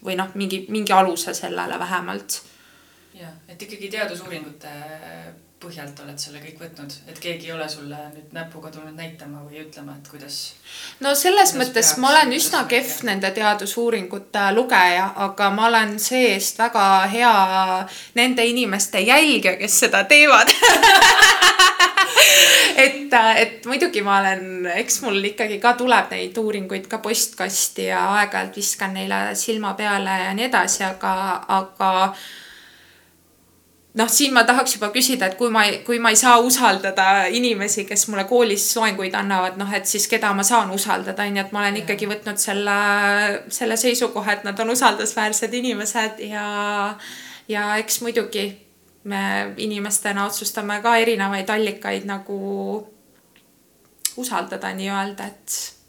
[0.04, 2.42] või noh, mingi, mingi aluse sellele vähemalt.
[3.14, 4.72] jah, et ikkagi teadusuuringute
[5.60, 9.60] põhjalt oled selle kõik võtnud, et keegi ei ole sulle nüüd näpuga tulnud näitama või
[9.60, 10.38] ütlema, et kuidas?
[11.04, 16.86] no selles mõttes ma olen üsna kehv nende teadusuuringute lugeja, aga ma olen see-eest väga
[17.12, 17.34] hea
[18.16, 20.54] nende inimeste jälgija, kes seda teevad
[22.84, 28.06] et, et muidugi ma olen, eks mul ikkagi ka tuleb neid uuringuid ka postkasti ja
[28.16, 31.12] aeg-ajalt viskan neile silma peale ja nii edasi, aga,
[31.60, 31.90] aga
[33.94, 37.84] noh, siin ma tahaks juba küsida, et kui ma, kui ma ei saa usaldada inimesi,
[37.88, 41.52] kes mulle koolis loenguid annavad, noh, et siis keda ma saan usaldada, on ju, et
[41.54, 42.76] ma olen ikkagi võtnud selle,
[43.50, 46.46] selle seisukoha, et nad on usaldusväärsed inimesed ja,
[47.50, 48.46] ja eks muidugi
[49.10, 52.38] me inimestena otsustame ka erinevaid allikaid nagu
[54.20, 55.79] usaldada nii-öelda, et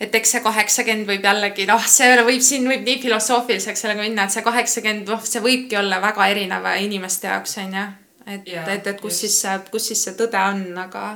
[0.00, 4.26] et eks see kaheksakümmend võib jällegi noh, see võib siin võib nii filosoofiliseks sellega minna,
[4.26, 7.84] et see kaheksakümmend, noh, see võibki olla väga erineva inimeste jaoks on ju.
[8.26, 9.24] et, et, et kus just.
[9.24, 11.06] siis see, kus siis see tõde on, aga,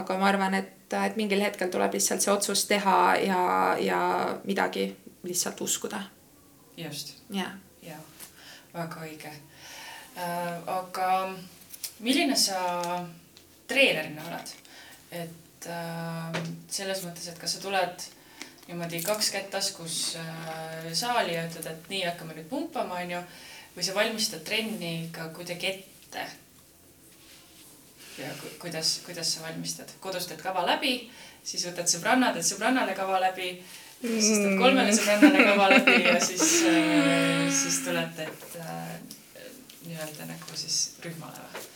[0.00, 3.42] aga ma arvan, et, et mingil hetkel tuleb lihtsalt see otsus teha ja,
[3.80, 4.00] ja
[4.48, 4.90] midagi
[5.22, 6.02] lihtsalt uskuda.
[6.76, 7.16] just.
[7.30, 7.54] jah.
[7.86, 8.00] ja,
[8.74, 10.58] väga õige äh,.
[10.66, 11.08] aga
[12.02, 12.58] milline sa
[13.70, 14.56] treenerina oled?
[15.12, 18.04] et et äh, selles mõttes, et kas sa tuled
[18.66, 23.20] niimoodi kaks kätt taskus äh, saali ja ütled, et nii, hakkame nüüd pumpama, onju,
[23.76, 26.26] või sa valmistad trenni ikka kuidagi ette?
[28.18, 28.28] ja
[28.60, 30.98] kuidas, kuidas sa valmistad, kodus teed kava läbi,
[31.46, 33.54] siis võtad sõbranna, teed sõbrannale kava läbi,
[34.02, 39.46] siis teed kolmele sõbrannale kava läbi ja siis äh,, siis tulete, et äh,
[39.86, 41.71] nii-öelda nagu siis rühmale või?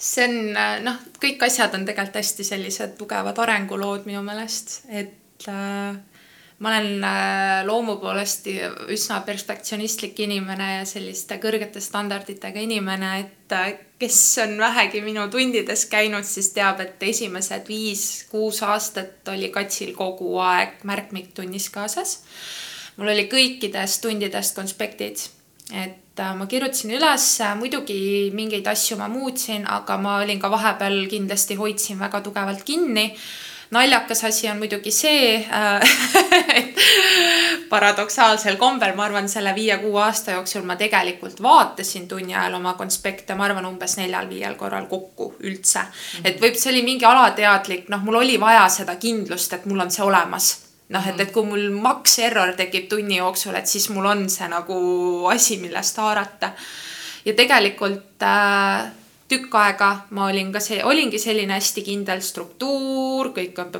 [0.00, 5.98] See on noh, kõik asjad on tegelikult hästi sellised tugevad arengulood minu meelest, et äh,
[6.60, 8.48] ma olen äh, loomu poolest
[8.92, 15.84] üsna perfektsionistlik inimene ja selliste kõrgete standarditega inimene, et äh, kes on vähegi minu tundides
[15.92, 22.22] käinud, siis teab, et esimesed viis-kuus aastat oli katsil kogu aeg märkmik tunnis kaasas.
[22.96, 25.28] mul oli kõikidest tundidest konspektid,
[25.72, 27.26] et äh, ma kirjutasin üles,
[27.58, 33.14] muidugi mingeid asju ma muutsin, aga ma olin ka vahepeal kindlasti hoidsin väga tugevalt kinni.
[33.70, 35.80] naljakas asi on muidugi see äh,
[36.58, 36.80] et
[37.70, 43.34] paradoksaalsel kombel, ma arvan, selle viie-kuue aasta jooksul ma tegelikult vaatasin tunni ajal oma konspekte,
[43.34, 45.86] ma arvan, umbes neljal-viiel korral kokku üldse.
[46.24, 49.94] et võib, see oli mingi alateadlik, noh, mul oli vaja seda kindlust, et mul on
[49.94, 50.50] see olemas
[50.90, 54.48] noh, et, et kui mul maks error tekib tunni jooksul, et siis mul on see
[54.50, 54.78] nagu
[55.30, 56.52] asi, millest haarata.
[57.24, 58.90] ja tegelikult äh,
[59.30, 63.70] tükk aega ma olin ka see, olingi selline hästi kindel struktuur, kõik on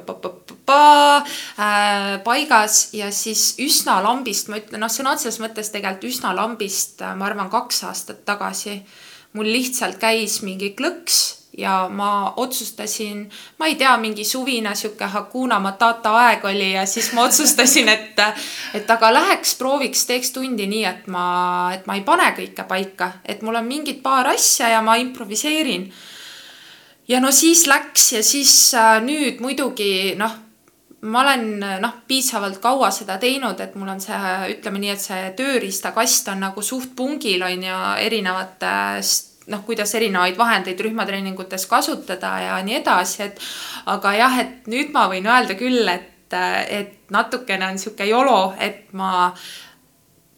[1.59, 7.01] äh, paigas ja siis üsna lambist, ma ütlen, noh, sõna otseses mõttes tegelikult üsna lambist,
[7.03, 8.81] äh, ma arvan, kaks aastat tagasi
[9.35, 15.59] mul lihtsalt käis mingi klõks ja ma otsustasin, ma ei tea, mingi suvine sihuke Hakuna
[15.61, 18.21] Matata aeg oli ja siis ma otsustasin, et,
[18.75, 21.25] et aga läheks prooviks, teeks tundi nii, et ma,
[21.75, 25.91] et ma ei pane kõike paika, et mul on mingid paar asja ja ma improviseerin.
[27.09, 30.39] ja no siis läks ja siis äh, nüüd muidugi noh
[31.01, 34.19] ma olen noh, piisavalt kaua seda teinud, et mul on see,
[34.53, 40.39] ütleme nii, et see tööriistakast on nagu suht pungil on ju erinevatest noh, kuidas erinevaid
[40.39, 43.41] vahendeid rühmatreeningutes kasutada ja nii edasi, et
[43.91, 46.37] aga jah, et nüüd ma võin öelda küll, et,
[46.71, 49.33] et natukene on niisugune YOLO, et ma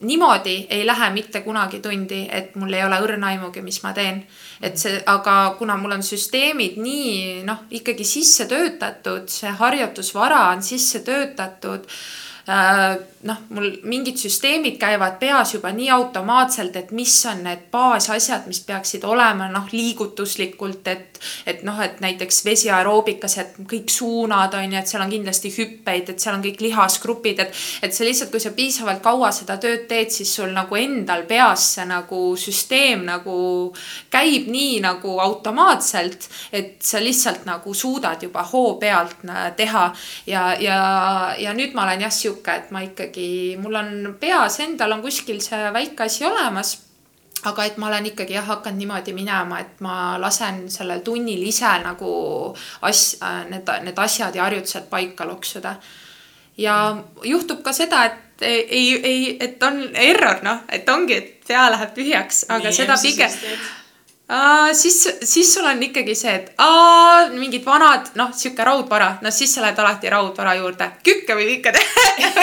[0.03, 4.23] niimoodi ei lähe mitte kunagi tundi, et mul ei ole õrna aimugi, mis ma teen.
[4.61, 10.63] et see, aga kuna mul on süsteemid nii noh, ikkagi sisse töötatud, see harjutusvara on
[10.63, 11.87] sisse töötatud
[12.47, 18.59] noh, mul mingid süsteemid käivad peas juba nii automaatselt, et mis on need baasasjad, mis
[18.67, 21.12] peaksid olema noh, liigutuslikult, et,
[21.45, 26.09] et noh, et näiteks vesiaeroobikas, et kõik suunad on ju, et seal on kindlasti hüppeid,
[26.13, 29.87] et seal on kõik lihasgrupid, et, et sa lihtsalt, kui sa piisavalt kaua seda tööd
[29.89, 33.35] teed, siis sul nagu endal peas see nagu süsteem nagu
[34.13, 39.23] käib nii nagu automaatselt, et sa lihtsalt nagu suudad juba hoo pealt
[39.57, 39.85] teha.
[40.27, 40.79] Ja, ja,
[41.39, 45.41] ja nüüd ma olen jah sihuke, et ma ikkagi, mul on peas endal on kuskil
[45.43, 46.77] see väike asi olemas
[47.49, 51.71] aga et ma olen ikkagi jah hakanud niimoodi minema, et ma lasen sellel tunnil ise
[51.83, 52.13] nagu
[52.81, 53.17] as-,
[53.49, 55.75] need, need asjad ja harjutused paika loksuda.
[56.57, 61.69] ja juhtub ka seda, et ei, ei, et on error noh, et ongi, et pea
[61.71, 63.39] läheb tühjaks, aga Nii, seda pigem
[64.73, 69.53] siis, siis sul on ikkagi see, et aa, mingid vanad, noh, sihuke raudvara, no siis
[69.55, 70.89] sa lähed alati raudvara juurde.
[71.05, 72.33] kükke võib ikka teha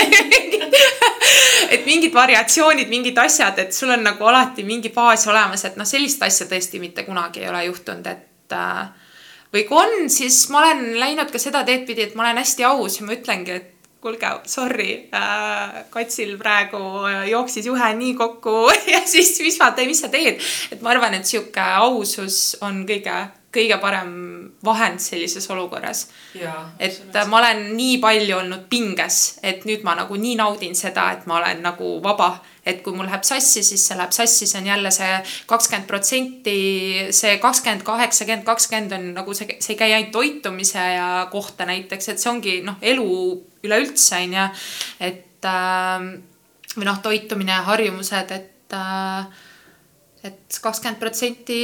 [1.74, 5.88] et mingid variatsioonid, mingid asjad, et sul on nagu alati mingi baas olemas, et noh,
[5.88, 8.86] sellist asja tõesti mitte kunagi ei ole juhtunud, et uh,
[9.54, 12.66] või kui on, siis ma olen läinud ka seda teed pidi, et ma olen hästi
[12.70, 18.70] aus ja ma ütlengi, et kuulge, sorry äh,, Katsil praegu äh, jooksis juhe nii kokku
[18.94, 20.40] ja siis mis ma teen, mis sa teed.
[20.72, 23.16] et ma arvan, et sihuke ausus on kõige,
[23.52, 24.12] kõige parem
[24.64, 26.06] vahend sellises olukorras.
[26.78, 31.26] et ma olen nii palju olnud pinges, et nüüd ma nagu nii naudin seda, et
[31.26, 34.68] ma olen nagu vaba et kui mul läheb sassi, siis see läheb sassi, see on
[34.68, 35.12] jälle see
[35.48, 36.56] kakskümmend protsenti,
[37.16, 42.12] see kakskümmend, kaheksakümmend, kakskümmend on nagu see, see ei käi ainult toitumise ja kohta näiteks,
[42.12, 43.08] et see ongi noh, elu
[43.66, 44.48] üleüldse on ju.
[45.10, 46.08] et äh,
[46.76, 49.46] või noh, toitumine harjumused, et äh,
[50.20, 51.58] et kakskümmend protsenti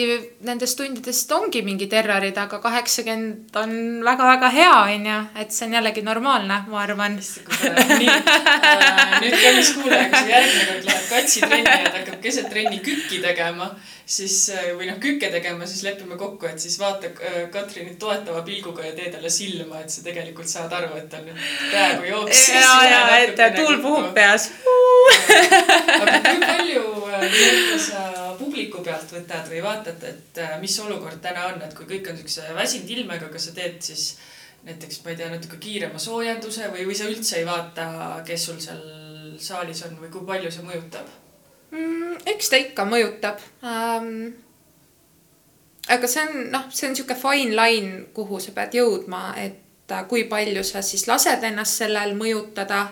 [0.49, 3.75] nendest tundidest ongi mingid errorid, aga kaheksakümmend on
[4.07, 7.19] väga-väga hea, onju, et see on jällegi normaalne, ma arvan.
[7.21, 12.49] äh,, nüüd kallis kuulaja, kui sa järgmine kord lähed katsi trenni ja ta hakkab keset
[12.53, 13.69] trenni kükki tegema,
[14.07, 18.45] siis äh, või noh, kükke tegema, siis lepime kokku, et siis vaata äh, Katrinit toetava
[18.47, 21.41] pilguga ja tee talle silma, et sa tegelikult saad aru, et ta nüüd
[21.73, 22.53] praegu jooksis.
[22.55, 24.53] ja, ja, et tuul puhub peas.
[25.97, 26.85] aga kui palju
[27.27, 28.07] nii-öelda sa
[28.39, 32.23] publiku pealt võtad või vaatad, et äh, mis olukord täna on, et kui kõik on
[32.23, 34.09] siukse väsinud ilmega, kas sa teed siis
[34.67, 37.91] näiteks, ma ei tea, natuke kiirema soojenduse või, või sa üldse ei vaata,
[38.27, 38.83] kes sul seal
[39.43, 41.26] saalis on või kui palju see mõjutab
[41.77, 42.17] mm,?
[42.33, 44.33] eks ta ikka mõjutab ähm,.
[45.89, 50.07] aga see on noh, see on sihuke fine line, kuhu sa pead jõudma, et äh,
[50.09, 52.89] kui palju sa siis lased ennast sellel mõjutada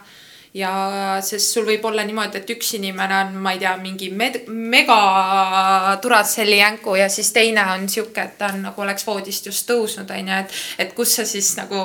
[0.55, 0.73] ja
[1.27, 4.99] sest sul võib olla niimoodi, et üks inimene on, ma ei tea, mingi med-, mega
[6.03, 10.11] Duracell'i jänku ja siis teine on sihuke, et ta on nagu oleks voodist just tõusnud,
[10.15, 11.81] onju, et, et kus sa siis nagu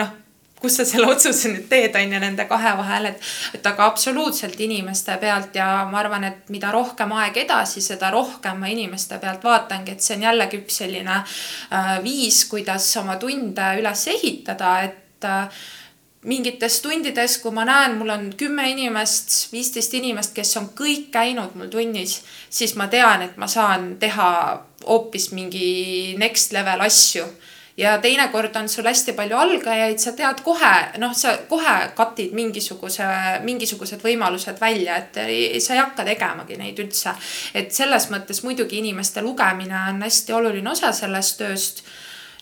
[0.00, 0.14] noh,
[0.60, 4.60] kus sa selle otsuse nüüd teed, on ju, nende kahe vahel, et, et aga absoluutselt
[4.60, 9.44] inimeste pealt ja ma arvan, et mida rohkem aeg edasi, seda rohkem ma inimeste pealt
[9.46, 15.28] vaatangi, et see on jällegi üks selline äh, viis, kuidas oma tunde üles ehitada, et
[15.28, 15.66] äh,
[16.26, 21.54] mingites tundides, kui ma näen, mul on kümme inimest, viisteist inimest, kes on kõik käinud
[21.58, 22.18] mul tunnis,
[22.50, 24.30] siis ma tean, et ma saan teha
[24.86, 27.26] hoopis mingi next level asju.
[27.76, 33.06] Ja teinekord on sul hästi palju algajaid, sa tead kohe, noh, sa kohe cut'id mingisuguse,
[33.44, 37.12] mingisugused võimalused välja, et ei, sa ei hakka tegemagi neid üldse.
[37.54, 41.84] et selles mõttes muidugi inimeste lugemine on hästi oluline osa sellest tööst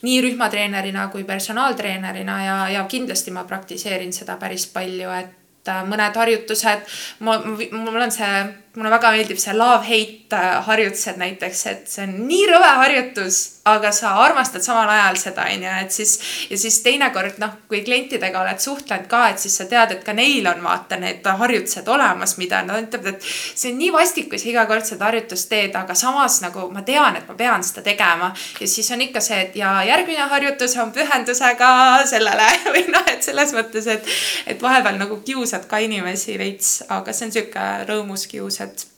[0.05, 6.21] nii rühmatreenerina kui personaaltreenerina ja, ja kindlasti ma praktiseerin seda päris palju, et äh, mõned
[6.21, 6.87] harjutused,
[7.25, 12.47] mul on see mulle väga meeldib see love-hate äh, harjutused näiteks, et see on nii
[12.51, 16.15] rõve harjutus, aga sa armastad samal ajal seda, onju, et siis
[16.51, 20.13] ja siis teinekord noh, kui klientidega oled suhtlenud ka, et siis sa tead, et ka
[20.17, 24.43] neil on vaata need harjutused olemas, mida nad ütlevad, et see on nii vastik, kui
[24.43, 27.87] sa iga kord seda harjutust teed, aga samas nagu ma tean, et ma pean seda
[27.87, 28.33] tegema.
[28.61, 31.71] Ja siis on ikka see, et ja järgmine harjutus on pühendusega
[32.11, 34.13] sellele või noh, et selles mõttes, et,
[34.51, 38.91] et vahepeal nagu kiusad ka inimesi veits, aga see on sihuke rõõmus kius inimesed.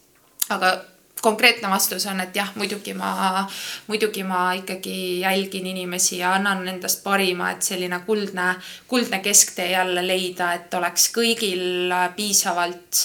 [0.49, 0.77] aga
[1.23, 3.47] konkreetne vastus on, et jah, muidugi ma,
[3.87, 8.55] muidugi ma ikkagi jälgin inimesi ja annan endast parima, et selline kuldne,
[8.87, 13.03] kuldne kesktee jälle leida, et oleks kõigil piisavalt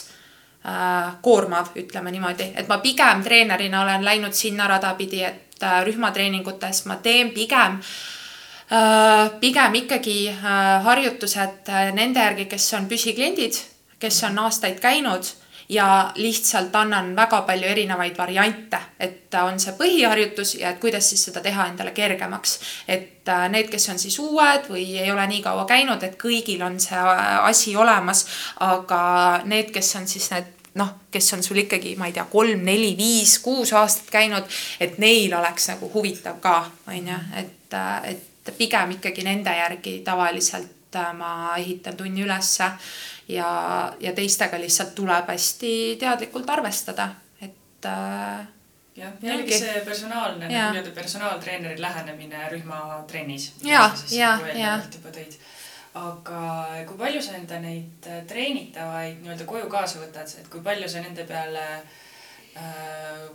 [0.66, 5.82] äh, koormav, ütleme niimoodi, et ma pigem treenerina olen läinud sinna rada pidi, et äh,
[5.88, 13.64] rühmatreeningutes ma teen pigem äh, pigem ikkagi äh, harjutused äh, nende järgi, kes on püsikliendid,
[14.00, 15.41] kes on aastaid käinud
[15.72, 21.24] ja lihtsalt annan väga palju erinevaid variante, et on see põhiharjutus ja et kuidas siis
[21.30, 22.60] seda teha endale kergemaks.
[22.88, 26.64] et äh, need, kes on siis uued või ei ole nii kaua käinud, et kõigil
[26.66, 28.26] on see äh, asi olemas,
[28.60, 32.64] aga need, kes on siis need noh, kes on sul ikkagi, ma ei tea, kolm,
[32.64, 34.44] neli, viis, kuus aastat käinud,
[34.80, 36.58] et neil oleks nagu huvitav ka,
[36.88, 40.78] on ju, et, äh, et pigem ikkagi nende järgi tavaliselt
[41.16, 42.66] ma ehitan tunni ülesse
[43.32, 43.52] ja,
[44.00, 47.08] ja teistega lihtsalt tuleb hästi teadlikult arvestada,
[47.42, 48.48] et äh,
[48.98, 53.52] jah, jällegi see personaalne nagu nii-öelda personaaltreeneri lähenemine rühmatrennis.
[53.64, 54.78] ja, ja, ja.
[54.94, 55.38] juba tõid.
[56.00, 56.42] aga
[56.88, 61.04] kui palju sa enda neid äh, treenitavaid nii-öelda koju kaasa võtad, et kui palju sa
[61.04, 61.66] nende peale
[62.56, 63.32] äh,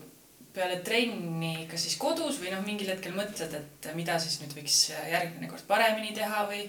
[0.57, 4.87] peale trenni kas siis kodus või noh, mingil hetkel mõtled, et mida siis nüüd võiks
[5.11, 6.63] järgmine kord paremini teha või,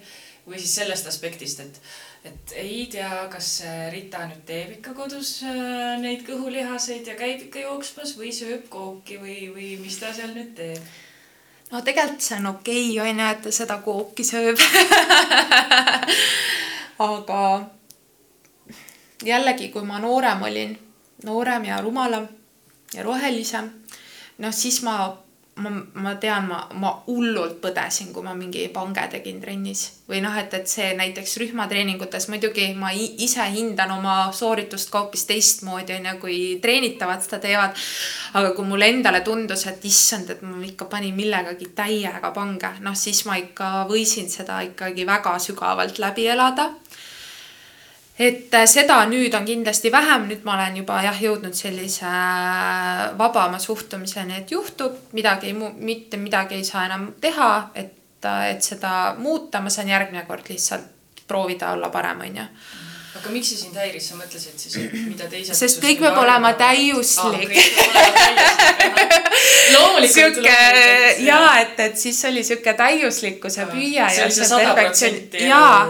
[0.48, 1.80] või siis sellest aspektist, et
[2.28, 3.50] et ei tea, kas
[3.94, 9.20] Rita nüüd teeb ikka kodus äh, neid kõhulihaseid ja käib ikka jooksmas või sööb kooki
[9.22, 10.82] või, või mis ta seal nüüd teeb?
[11.72, 14.62] no tegelikult see on okei okay,, on ju, et ta seda kooki sööb
[17.12, 17.42] aga
[19.24, 20.76] jällegi, kui ma noorem olin,
[21.26, 22.28] noorem ja rumalam
[22.94, 23.70] ja rohelisem,
[24.44, 24.98] noh siis ma
[25.58, 30.36] ma, ma tean, ma, ma hullult põdesin, kui ma mingi pange tegin trennis või noh,
[30.40, 36.16] et, et see näiteks rühmatreeningutes muidugi ma ise hindan oma sooritust ka hoopis teistmoodi onju,
[36.22, 37.76] kui treenitavad seda teevad.
[38.38, 42.96] aga kui mulle endale tundus, et issand, et ma ikka panin millegagi täiega pange, noh
[42.96, 46.72] siis ma ikka võisin seda ikkagi väga sügavalt läbi elada
[48.20, 53.04] et äh, seda nüüd on kindlasti vähem, nüüd ma olen juba jah, jõudnud sellise äh,
[53.18, 59.16] vabama suhtumiseni, et juhtub, midagi mitte midagi ei saa enam teha, et, äh, et seda
[59.20, 62.50] muuta, ma saan järgmine kord lihtsalt proovida olla parem, onju
[63.18, 65.58] aga miks see sind häiris, sa mõtlesid siis, mida teised.
[65.58, 67.54] sest kõik peab olema täiuslik.
[70.12, 70.58] sihuke
[71.26, 74.10] ja et, et siis oli sihuke täiuslikkuse püüe ja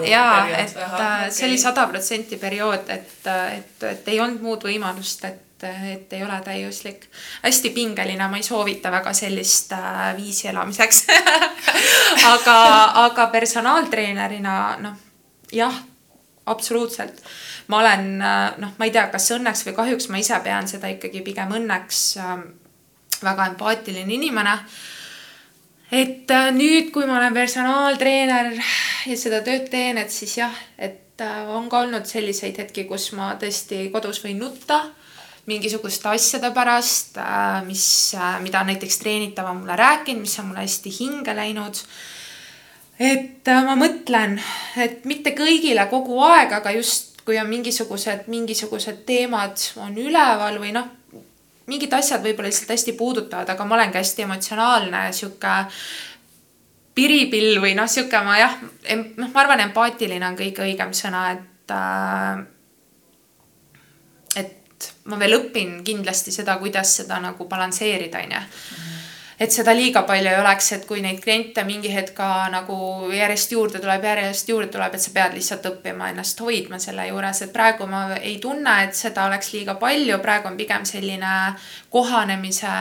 [0.07, 0.27] ja,
[0.61, 6.11] et see oli sada protsenti periood, et, et, et ei olnud muud võimalust, et et
[6.13, 7.07] ei ole täiuslik.
[7.41, 11.05] hästi pingeline, ma ei soovita väga sellist äh, viisi elamiseks.
[12.33, 12.57] Aga,
[13.07, 14.93] aga personaaltreenerina noh,
[15.51, 15.73] jah
[16.47, 17.21] absoluutselt.
[17.67, 21.21] ma olen noh, ma ei tea, kas õnneks või kahjuks, ma ise pean seda ikkagi
[21.25, 22.37] pigem õnneks äh,
[23.23, 24.59] väga empaatiline inimene.
[25.91, 28.53] et äh, nüüd, kui ma olen personaaltreener
[29.07, 33.11] ja seda tööd teen, et siis jah, et äh, on ka olnud selliseid hetki, kus
[33.15, 34.83] ma tõesti kodus võin nutta
[35.47, 40.65] mingisuguste asjade pärast, äh, mis, äh, mida näiteks treenitav on mulle rääkinud, mis on mulle
[40.65, 41.79] hästi hinge läinud
[42.99, 44.37] et äh, ma mõtlen,
[44.81, 50.71] et mitte kõigile kogu aeg, aga just kui on mingisugused, mingisugused teemad on üleval või
[50.75, 50.87] noh,
[51.67, 55.55] mingid asjad võib-olla lihtsalt hästi puudutavad, aga ma olengi hästi emotsionaalne, sihuke
[56.95, 58.55] piripill või noh, sihuke ma jah,
[59.19, 62.45] noh, ma arvan, empaatiline on kõige õigem sõna, et äh,
[64.45, 68.41] et ma veel õpin kindlasti seda, kuidas seda nagu balansseerida, onju
[69.39, 72.77] et seda liiga palju ei oleks, et kui neid kliente mingi hetk ka nagu
[73.13, 77.43] järjest juurde tuleb, järjest juurde tuleb, et sa pead lihtsalt õppima ennast hoidma selle juures,
[77.45, 81.33] et praegu ma ei tunne, et seda oleks liiga palju, praegu on pigem selline
[81.93, 82.73] kohanemise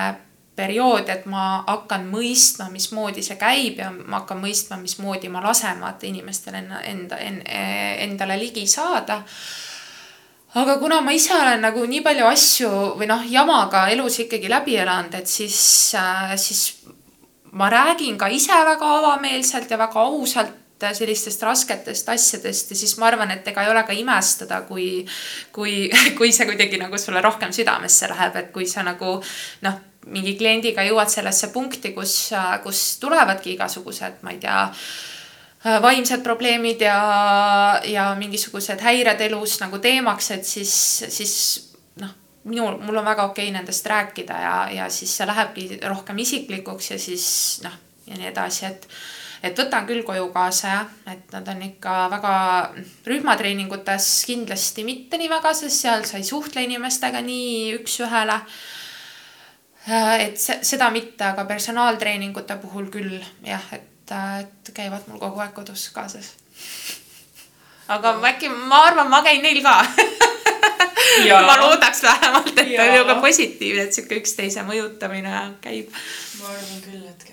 [0.56, 5.82] periood, et ma hakkan mõistma, mismoodi see käib ja ma hakkan mõistma, mismoodi ma lasen
[5.84, 9.20] vaata inimestel enda, enda, endale ligi saada
[10.56, 14.76] aga kuna ma ise olen nagu nii palju asju või noh, jamaga elus ikkagi läbi
[14.80, 15.58] elanud, et siis
[15.98, 16.62] äh,, siis
[17.56, 23.08] ma räägin ka ise väga avameelselt ja väga ausalt sellistest rasketest asjadest ja siis ma
[23.08, 25.06] arvan, et ega ei ole ka imestada, kui,
[25.52, 25.86] kui,
[26.18, 29.16] kui see kuidagi nagu sulle rohkem südamesse läheb, et kui sa nagu
[29.64, 29.78] noh,
[30.12, 32.16] mingi kliendiga jõuad sellesse punkti, kus,
[32.62, 35.15] kus tulevadki igasugused, ma ei tea Äh,
[35.82, 36.98] vaimsed probleemid ja,
[37.84, 40.72] ja mingisugused häired elus nagu teemaks, et siis,
[41.08, 41.34] siis
[42.02, 42.12] noh,
[42.44, 46.90] minul, mul on väga okei okay nendest rääkida ja, ja siis see lähebki rohkem isiklikuks
[46.94, 47.26] ja siis
[47.64, 47.74] noh,
[48.06, 48.88] ja nii edasi, et
[49.44, 52.36] et võtan küll koju kaasa jah, et nad on ikka väga
[53.06, 58.38] rühmatreeningutes kindlasti mitte nii väga, sest seal sa ei suhtle inimestega nii üks-ühele.
[59.86, 65.42] Äh, et seda mitte, aga personaaltreeningute puhul küll jah, et et, et käivad mul kogu
[65.44, 66.32] aeg kodus kaasas.
[67.88, 69.78] aga äkki, ma arvan, ma käin neil ka
[71.46, 75.90] ma loodaks vähemalt, et on ju ka positiivne, et sihuke üksteise mõjutamine käib.
[76.40, 77.26] ma arvan küll, et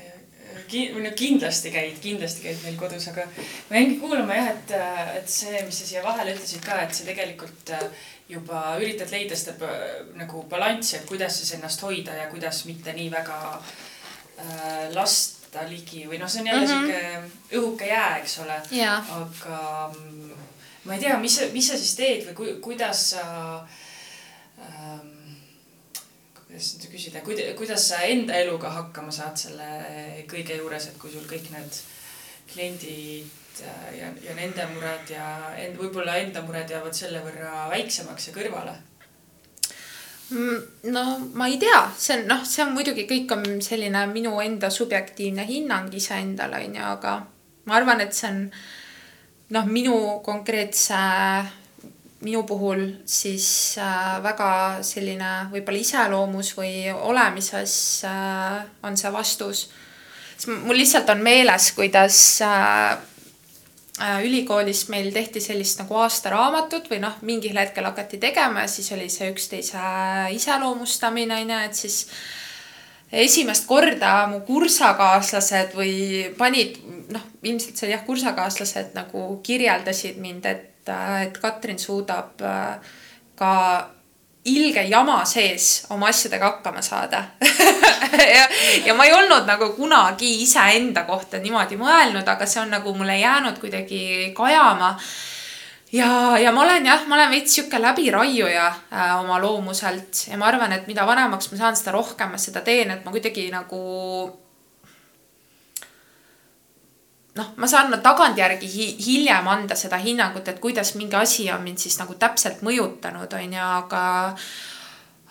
[0.73, 3.27] ki-, või no kindlasti käid, kindlasti käid meil kodus, aga
[3.69, 4.73] ma jäingi kuulama jah, et,
[5.19, 7.85] et see, mis sa siia vahele ütlesid ka, et sa tegelikult äh,
[8.31, 9.71] juba üritad leida seda
[10.19, 14.91] nagu balanssi, et kuidas siis ennast hoida ja kuidas mitte nii väga äh,
[15.53, 17.31] lasta ligi või noh, see on jälle mm -hmm.
[17.59, 18.61] õhuke jää, eks ole.
[19.09, 20.31] aga mm,
[20.85, 23.23] ma ei tea, mis, mis sa siis teed või ku, kuidas sa
[24.59, 25.35] ähm,
[26.47, 27.21] kuidas nüüd küsida,
[27.55, 31.81] kuidas sa enda eluga hakkama saad selle kõige juures, et kui sul kõik need
[32.53, 33.29] kliendid
[33.61, 38.33] äh, ja, ja nende mured ja end, võib-olla enda mured jäävad selle võrra väiksemaks ja
[38.33, 38.75] kõrvale?
[40.33, 41.03] Mm, no
[41.37, 45.45] ma ei tea, see on noh, see on muidugi kõik on selline minu enda subjektiivne
[45.45, 47.17] hinnang iseendale onju, aga
[47.69, 48.39] ma arvan, et see on
[49.53, 50.97] noh, minu konkreetse
[52.23, 54.49] minu puhul siis äh, väga
[54.85, 57.75] selline võib-olla iseloomus või olemises
[58.07, 59.67] äh, on see vastus.
[60.47, 62.95] mul lihtsalt on meeles, kuidas äh,
[64.01, 69.09] ülikoolis meil tehti sellist nagu aastaraamatut või noh, mingil hetkel hakati tegema ja siis oli
[69.13, 69.83] see üksteise
[70.33, 71.99] iseloomustamine onju, et siis
[73.13, 75.95] esimest korda mu kursakaaslased või
[76.37, 76.79] panid,
[77.13, 82.79] noh, ilmselt see oli jah, kursakaaslased nagu kirjeldasid mind, et et, et Katrin suudab äh,
[83.35, 83.89] ka
[84.45, 87.23] ilge jama sees oma asjadega hakkama saada
[88.35, 88.47] ja,
[88.85, 93.15] ja ma ei olnud nagu kunagi iseenda kohta niimoodi mõelnud, aga see on nagu mulle
[93.19, 94.97] jäänud kuidagi kajama.
[95.95, 100.51] ja, ja ma olen jah, ma olen veits sihuke läbiraiuja äh, oma loomuselt ja ma
[100.51, 103.83] arvan, et mida vanemaks ma saan, seda rohkem ma seda teen, et ma kuidagi nagu
[107.39, 111.81] noh, ma saan tagantjärgi hi hiljem anda seda hinnangut, et kuidas mingi asi on mind
[111.81, 114.03] siis nagu täpselt mõjutanud, on ju, aga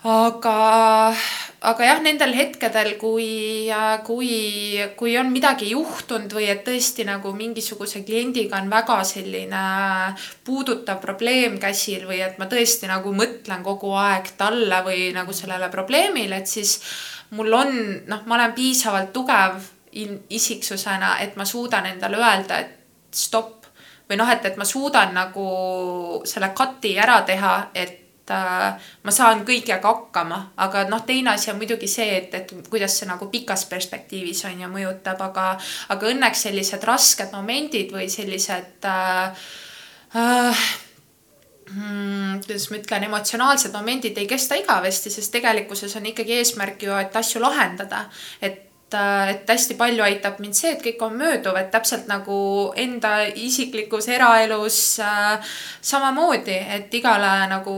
[0.03, 1.15] aga,
[1.63, 3.71] aga jah, nendel hetkedel, kui,
[4.03, 4.31] kui,
[4.99, 9.63] kui on midagi juhtunud või et tõesti nagu mingisuguse kliendiga on väga selline
[10.43, 15.71] puudutav probleem käsil või et ma tõesti nagu mõtlen kogu aeg talle või nagu sellele
[15.71, 16.81] probleemile, et siis
[17.37, 17.71] mul on,
[18.11, 19.63] noh, ma olen piisavalt tugev
[20.29, 22.79] isiksusena, et ma suudan endale öelda, et
[23.13, 23.63] stopp
[24.09, 25.49] või noh, et, et ma suudan nagu
[26.27, 31.59] selle cut'i ära teha, et äh, ma saan kõigega hakkama, aga noh, teine asi on
[31.61, 35.51] muidugi see, et, et kuidas see nagu pikas perspektiivis on ju mõjutab, aga,
[35.95, 39.45] aga õnneks sellised rasked momendid või sellised äh,
[40.19, 40.67] äh,
[41.71, 46.93] hmm, kuidas ma ütlen, emotsionaalsed momendid ei kesta igavesti, sest tegelikkuses on ikkagi eesmärk ju,
[46.99, 48.05] et asju lahendada.
[48.41, 48.62] et
[48.93, 52.37] et hästi palju aitab mind see, et kõik on mööduv, et täpselt nagu
[52.79, 57.75] enda isiklikus eraelus äh, samamoodi, et igale nagu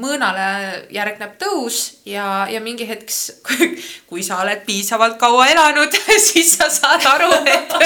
[0.00, 0.48] mõõnale
[0.94, 3.12] järgneb tõus ja, ja mingi hetk,
[4.10, 5.94] kui sa oled piisavalt kaua elanud,
[6.30, 7.78] siis sa saad aru, et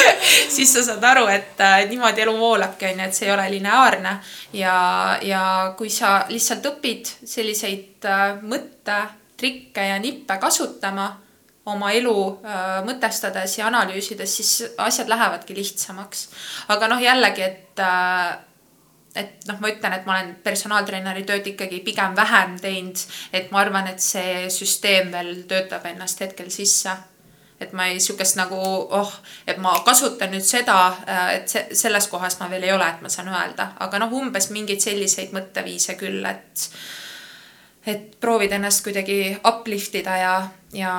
[0.54, 4.16] siis sa saad aru, et äh, niimoodi elu voolabki, onju, et see ei ole lineaarne.
[4.56, 4.76] Ja,
[5.22, 5.42] ja
[5.78, 9.00] kui sa lihtsalt õpid selliseid äh, mõtte,
[9.42, 11.08] trikke ja nippe kasutama
[11.70, 16.28] oma elu äh, mõtestades ja analüüsides, siis asjad lähevadki lihtsamaks.
[16.74, 18.40] aga noh, jällegi, et äh,
[19.14, 23.00] et noh, ma ütlen, et ma olen personaaltreeneri tööd ikkagi pigem vähem teinud,
[23.32, 26.96] et ma arvan, et see süsteem veel töötab ennast hetkel sisse.
[27.62, 29.10] et ma ei, sihukest nagu oh,
[29.46, 33.04] et ma kasutan nüüd seda, äh, et see, selles kohas ma veel ei ole, et
[33.04, 36.66] ma saan öelda, aga noh, umbes mingeid selliseid mõtteviise küll, et
[37.86, 39.18] et proovida ennast kuidagi
[39.48, 40.34] uplift ida ja,
[40.76, 40.94] ja,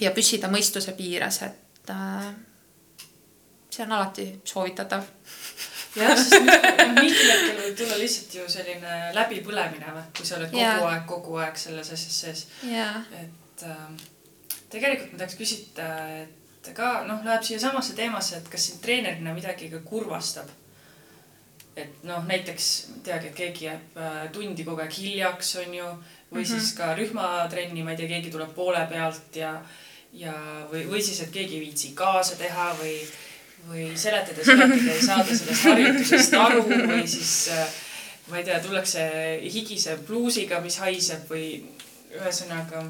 [0.00, 2.30] ja püsida mõistuse piires, et äh,
[3.70, 5.06] see on alati soovitatav.
[5.98, 6.38] jah, sest
[6.94, 10.86] mingil hetkel võib tulla lihtsalt ju selline läbipõlemine või, kui sa oled kogu yeah.
[10.90, 12.98] aeg, kogu aeg selles asjas sees yeah..
[13.20, 13.84] et äh,
[14.74, 15.88] tegelikult ma tahaks küsida,
[16.24, 20.50] et ka noh, läheb siiasamasse teemasse, et kas sind treenerina midagi ka kurvastab
[21.76, 22.68] et noh, näiteks
[23.06, 26.50] teagi, et keegi jääb äh, tundi kogu aeg hiljaks, on ju, või mm -hmm.
[26.50, 29.54] siis ka rühmatrenni, ma ei tea, keegi tuleb poole pealt ja,
[30.12, 30.34] ja
[30.72, 32.98] või, või siis, et keegi ei viitsi kaasa teha või,
[33.68, 37.66] või seletada, seletada ei saada sellest harjutusest aru või siis äh,
[38.28, 39.08] ma ei tea, tullakse
[39.42, 41.48] higise bluusiga, mis haiseb või
[42.14, 42.86] ühesõnaga,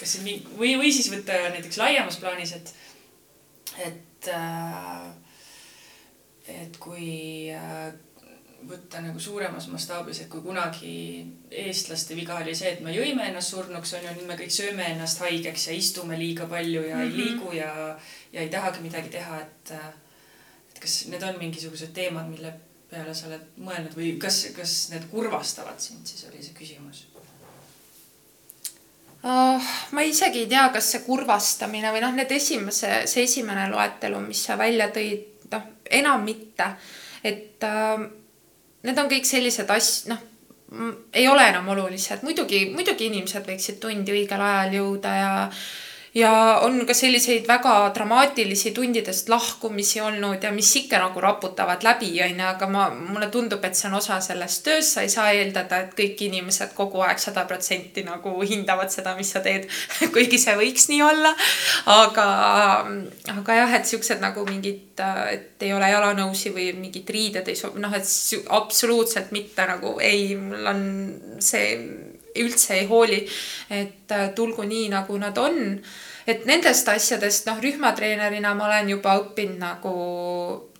[0.00, 2.74] kas see nii või, või siis võtta näiteks laiemas plaanis, et,
[3.86, 5.08] et äh,
[6.48, 7.92] et kui äh,
[8.68, 10.92] võtta nagu suuremas mastaabis, et kui kunagi
[11.50, 14.86] eestlaste viga oli see, et me jõime ennast surnuks, on ju, nüüd me kõik sööme
[14.92, 17.04] ennast haigeks ja istume liiga palju ja mm -hmm.
[17.04, 17.20] ei mhm.
[17.20, 17.98] liigu ja,
[18.32, 19.72] ja ei tahagi midagi teha, et
[20.70, 22.52] et kas need on mingisugused teemad, mille
[22.90, 27.06] peale sa oled mõelnud või kas, kas need kurvastavad sind, siis oli see küsimus
[29.22, 29.62] uh,?
[29.90, 34.44] ma isegi ei tea, kas see kurvastamine või noh, need esimese, see esimene loetelu, mis
[34.48, 35.68] sa välja tõid, noh,
[36.00, 36.70] enam mitte.
[37.24, 38.06] et uh,
[38.86, 40.24] need on kõik sellised asjad, noh,
[41.16, 45.30] ei ole enam olulised, muidugi, muidugi inimesed võiksid tundi õigel ajal jõuda ja
[46.18, 52.10] ja on ka selliseid väga dramaatilisi tundidest lahkumisi olnud ja mis ikka nagu raputavad läbi,
[52.24, 55.82] onju, aga ma, mulle tundub, et see on osa sellest tööst, sa ei saa eeldada,
[55.84, 59.68] et kõik inimesed kogu aeg sada protsenti nagu hindavad seda, mis sa teed
[60.14, 61.34] kuigi see võiks nii olla.
[61.94, 62.28] aga,
[63.36, 64.98] aga jah, et siuksed nagu mingid,
[65.30, 68.08] et ei ole jalanõusi või mingid riided ei sobi, noh, et
[68.58, 70.84] absoluutselt mitte nagu ei, mul on
[71.42, 71.74] see
[72.38, 73.22] üldse ei hooli,
[73.70, 75.58] et tulgu nii, nagu nad on.
[76.28, 79.94] Et nendest asjadest, noh, rühmatreenerina ma olen juba õppinud nagu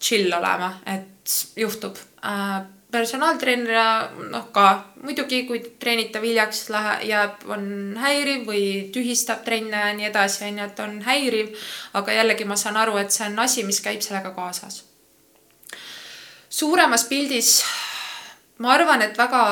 [0.01, 2.59] chill olema, et juhtub äh,
[2.93, 4.67] personaaltreenerina noh, ka
[5.05, 7.65] muidugi, kui treenitav hiljaks lähe-, jääb, on
[8.01, 8.63] häiriv või
[8.95, 11.53] tühistab trenne ja nii edasi, on ju, et on häiriv.
[12.01, 14.85] aga jällegi ma saan aru, et see on asi, mis käib sellega kaasas.
[16.49, 17.63] suuremas pildis
[18.59, 19.43] ma arvan, et väga,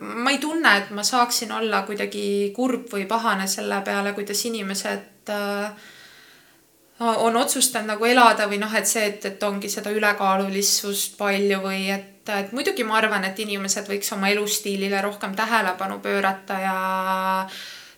[0.00, 5.11] ma ei tunne, et ma saaksin olla kuidagi kurb või pahane selle peale, kuidas inimesed
[5.30, 5.72] äh,
[7.00, 11.86] on otsustanud nagu elada või noh, et see, et, et ongi seda ülekaalulisust palju või
[11.90, 16.76] et, et muidugi ma arvan, et inimesed võiks oma elustiilile rohkem tähelepanu pöörata ja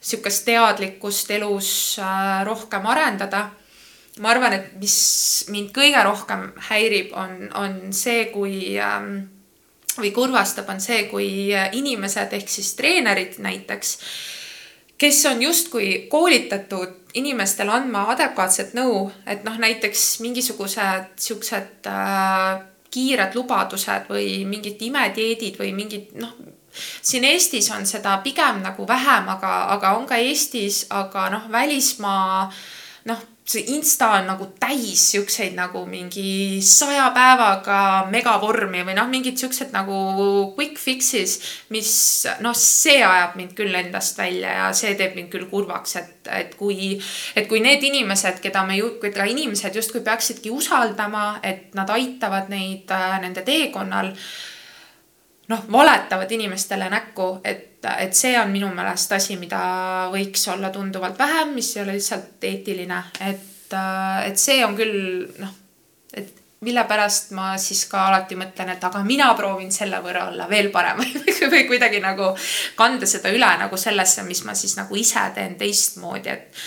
[0.01, 3.51] sihukest teadlikkust elus äh, rohkem arendada.
[4.23, 4.97] Ma arvan, et mis
[5.51, 9.25] mind kõige rohkem häirib, on, on see, kui ähm,
[9.99, 13.97] või kurvastab, on see, kui inimesed ehk siis treenerid näiteks,
[14.99, 22.63] kes on justkui koolitatud inimestele andma adekvaatset nõu, et noh, näiteks mingisugused siuksed äh,
[22.95, 26.35] kiired lubadused või mingid imedieedid või mingid noh,
[27.03, 32.51] siin Eestis on seda pigem nagu vähem, aga, aga on ka Eestis, aga noh, välismaa
[33.11, 39.37] noh see insta on nagu täis siukseid nagu mingi saja päevaga megavormi või noh, mingid
[39.37, 39.99] siuksed nagu
[40.57, 41.37] quick fix'is,
[41.75, 41.91] mis
[42.41, 46.57] noh, see ajab mind küll endast välja ja see teeb mind küll kurvaks, et, et
[46.57, 46.95] kui,
[47.37, 52.49] et kui need inimesed, keda me ju, keda inimesed justkui peaksidki usaldama, et nad aitavad
[52.49, 54.15] neid äh, nende teekonnal
[55.53, 59.61] noh, valetavad inimestele näkku, et et see on minu meelest asi, mida
[60.13, 63.77] võiks olla tunduvalt vähem, mis ei ole lihtsalt eetiline, et,
[64.29, 64.97] et see on küll
[65.41, 65.53] noh,
[66.15, 70.49] et mille pärast ma siis ka alati mõtlen, et aga mina proovin selle võrra olla
[70.51, 71.03] veel parem
[71.53, 72.31] või kuidagi nagu
[72.79, 76.65] kanda seda üle nagu sellesse, mis ma siis nagu ise teen teistmoodi, et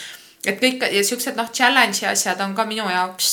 [0.48, 3.32] et kõik ja siuksed noh, challenge'i asjad on ka minu jaoks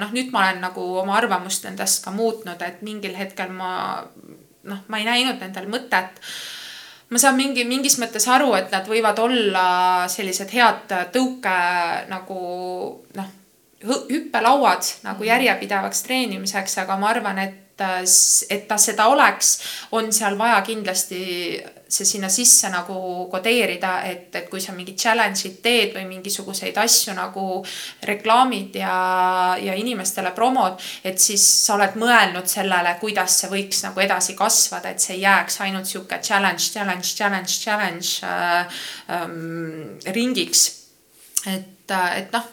[0.00, 3.70] noh, nüüd ma olen nagu oma arvamust endast ka muutnud, et mingil hetkel ma
[4.68, 6.20] noh, ma ei näinud nendel mõtet
[7.10, 9.66] ma saan mingi, mingis mõttes aru, et nad võivad olla
[10.10, 11.56] sellised head tõuke
[12.10, 12.40] nagu
[13.16, 13.32] noh,
[13.84, 15.28] hüppelauad nagu mhm.
[15.28, 17.84] järjepidevaks treenimiseks, aga ma arvan, et,
[18.50, 19.56] et ta seda oleks,
[19.92, 21.24] on seal vaja kindlasti
[21.94, 22.96] see sinna sisse nagu
[23.30, 27.46] kodeerida, et, et kui sa mingit challenge'id teed või mingisuguseid asju nagu
[28.08, 28.96] reklaamid ja,
[29.60, 34.90] ja inimestele promod, et siis sa oled mõelnud sellele, kuidas see võiks nagu edasi kasvada,
[34.90, 38.82] et see ei jääks ainult sihuke challenge, challenge, challenge, challenge äh,
[39.14, 40.66] ähm, ringiks.
[41.46, 42.44] et, äh, et noh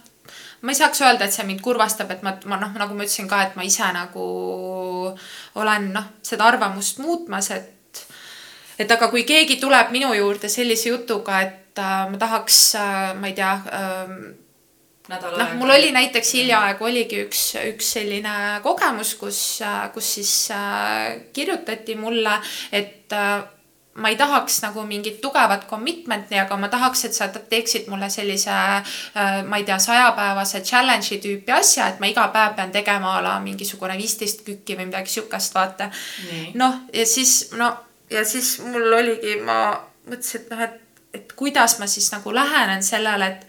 [0.61, 3.29] ma ei saaks öelda, et see mind kurvastab, et ma, ma noh, nagu ma ütlesin
[3.29, 4.25] ka, et ma ise nagu
[5.57, 7.80] olen noh, seda arvamust muutmas, et
[8.81, 13.29] et aga kui keegi tuleb minu juurde sellise jutuga, et äh, ma tahaks äh,, ma
[13.29, 14.17] ei tea äh,.
[15.11, 21.17] noh, mul oli näiteks hiljaaegu oligi üks, üks selline kogemus, kus, äh, kus siis äh,
[21.33, 22.37] kirjutati mulle,
[22.71, 23.41] et äh,
[24.01, 28.55] ma ei tahaks nagu mingit tugevat commitment'i, aga ma tahaks, et sa teeksid mulle sellise
[28.55, 33.21] äh,, ma ei tea, sajapäevase challenge'i tüüpi asja, et ma iga päev pean tegema a
[33.27, 35.91] la mingisugune viisteist kükki või midagi sihukest, vaata.
[36.55, 37.73] noh, ja siis no
[38.11, 39.57] ja siis mul oligi, ma
[40.09, 43.45] mõtlesin, et noh, et, et kuidas ma siis nagu lähenen sellele, et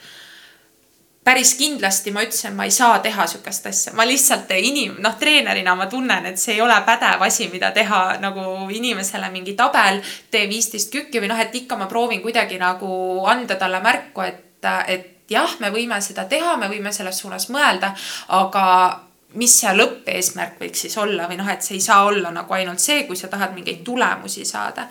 [1.25, 5.75] päris kindlasti ma ütlesin, ma ei saa teha sihukest asja, ma lihtsalt inim-, noh, treenerina
[5.79, 10.49] ma tunnen, et see ei ole pädev asi, mida teha nagu inimesele mingi tabel, tee
[10.51, 15.09] viisteist kükki või noh, et ikka ma proovin kuidagi nagu anda talle märku, et, et
[15.31, 17.95] jah, me võime seda teha, me võime selles suunas mõelda,
[18.35, 18.67] aga
[19.39, 22.83] mis see lõppeesmärk võiks siis olla või noh, et see ei saa olla nagu ainult
[22.83, 24.89] see, kui sa tahad mingeid tulemusi saada.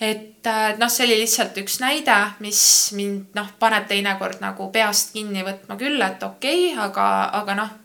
[0.00, 2.60] et äh, noh, see oli lihtsalt üks näide, mis
[2.98, 7.06] mind noh, paneb teinekord nagu peast kinni võtma küll, et okei okay,, aga,
[7.40, 7.76] aga noh.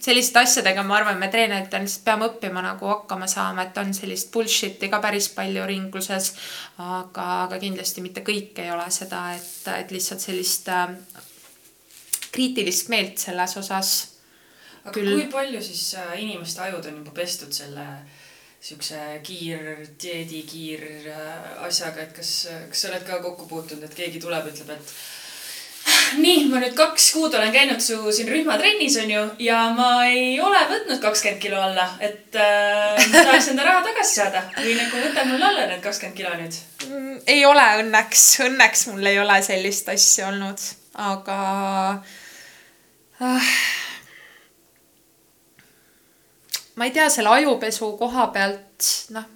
[0.00, 4.30] selliste asjadega ma arvan, me treeneritena lihtsalt peame õppima nagu hakkama saama, et on sellist
[4.32, 6.34] bullshit'i ka päris palju ringluses.
[6.78, 10.94] aga, aga kindlasti mitte kõik ei ole seda, et, et lihtsalt sellist äh,
[12.32, 13.92] kriitilist meelt selles osas.
[14.84, 15.12] aga Küll...
[15.12, 17.86] kui palju siis äh, inimeste ajud on juba pestud selle
[18.60, 22.34] siukse kiir, dieedi kiir äh, asjaga, et kas,
[22.68, 24.94] kas sa oled ka kokku puutunud, et keegi tuleb, ütleb, et
[26.20, 30.60] nii, ma nüüd kaks kuud olen käinud su siin rühmatrennis onju ja ma ei ole
[30.74, 35.48] võtnud kakskümmend kilo alla, et äh, tahaks enda raha tagasi saada või nagu võta mul
[35.50, 36.58] alla need kakskümmend kilo nüüd
[36.88, 37.20] mm,.
[37.32, 40.66] ei ole õnneks, õnneks mul ei ole sellist asja olnud,
[41.00, 41.38] aga
[41.94, 42.18] äh,
[46.76, 49.26] ma ei tea, selle ajupesu koha pealt, noh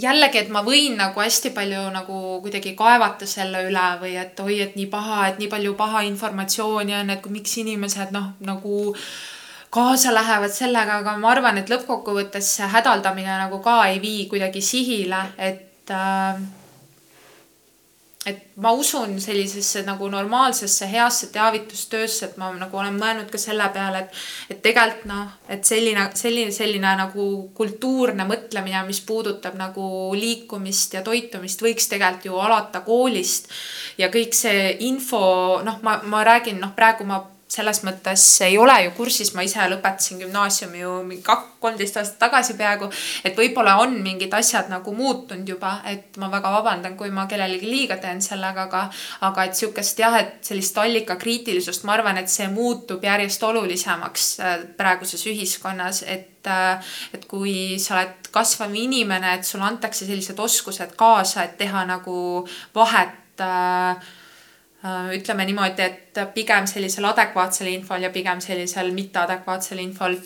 [0.00, 4.58] jällegi, et ma võin nagu hästi palju nagu kuidagi kaevata selle üle või et oi,
[4.64, 8.80] et nii paha, et nii palju paha informatsiooni on, et miks inimesed noh, nagu
[9.74, 14.62] kaasa lähevad sellega, aga ma arvan, et lõppkokkuvõttes see hädaldamine nagu ka ei vii kuidagi
[14.62, 16.42] sihile, et äh,
[18.26, 23.66] et ma usun sellisesse nagu normaalsesse heasse teavitustöösse, et ma nagu olen mõelnud ka selle
[23.74, 24.22] peale, et,
[24.54, 31.04] et tegelikult noh, et selline, selline, selline nagu kultuurne mõtlemine, mis puudutab nagu liikumist ja
[31.04, 33.50] toitumist, võiks tegelikult ju alata koolist.
[33.98, 38.74] ja kõik see info, noh, ma, ma räägin, noh, praegu ma selles mõttes ei ole
[38.86, 40.92] ju kursis, ma ise lõpetasin gümnaasiumi ju
[41.22, 42.88] kak-, kolmteist aastat tagasi peaaegu.
[43.24, 47.70] et võib-olla on mingid asjad nagu muutunud juba, et ma väga vabandan, kui ma kellelegi
[47.70, 48.84] liiga teen sellega, aga,
[49.28, 54.54] aga et sihukest jah, et sellist allikakriitilisust, ma arvan, et see muutub järjest olulisemaks äh,
[54.76, 60.96] praeguses ühiskonnas, et äh, et kui sa oled kasvav inimene, et sulle antakse sellised oskused
[60.96, 62.16] kaasa, et teha nagu
[62.74, 63.96] vahet Äh,
[65.16, 70.16] ütleme niimoodi, et pigem sellisel adekvaatsel infol ja pigem sellisel mitteadekvaatsel infol.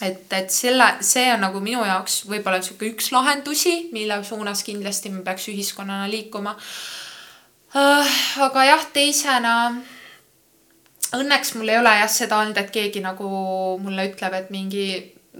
[0.00, 5.12] et, et selle, see on nagu minu jaoks võib-olla sihuke üks lahendusi, mille suunas kindlasti
[5.12, 6.56] me peaks ühiskonnana liikuma.
[7.76, 9.54] Äh, aga jah, teisena
[11.14, 13.28] õnneks mul ei ole jah seda olnud, et keegi nagu
[13.82, 14.86] mulle ütleb, et mingi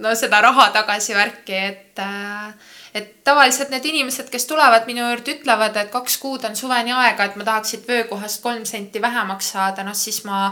[0.03, 2.53] no seda raha tagasi värki, et äh,
[2.93, 7.29] et tavaliselt need inimesed, kes tulevad minu juurde, ütlevad, et kaks kuud on suveni aega,
[7.29, 10.49] et ma tahaks siit vöökohast kolm senti vähemaks saada, noh siis ma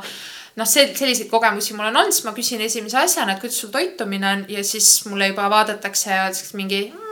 [0.59, 3.73] noh, see, selliseid kogemusi mul on olnud, siis ma küsin esimese asjana, et kuidas sul
[3.73, 7.09] toitumine on ja siis mulle juba vaadatakse ja öeldakse mingi mm,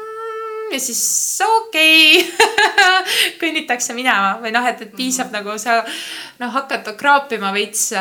[0.73, 1.03] ja siis
[1.45, 2.57] okei okay.
[3.41, 5.45] kõnnitakse minema või noh, et, et piisab mm -hmm.
[5.45, 5.83] nagu sa
[6.39, 7.91] noh, hakkad kraapima veits,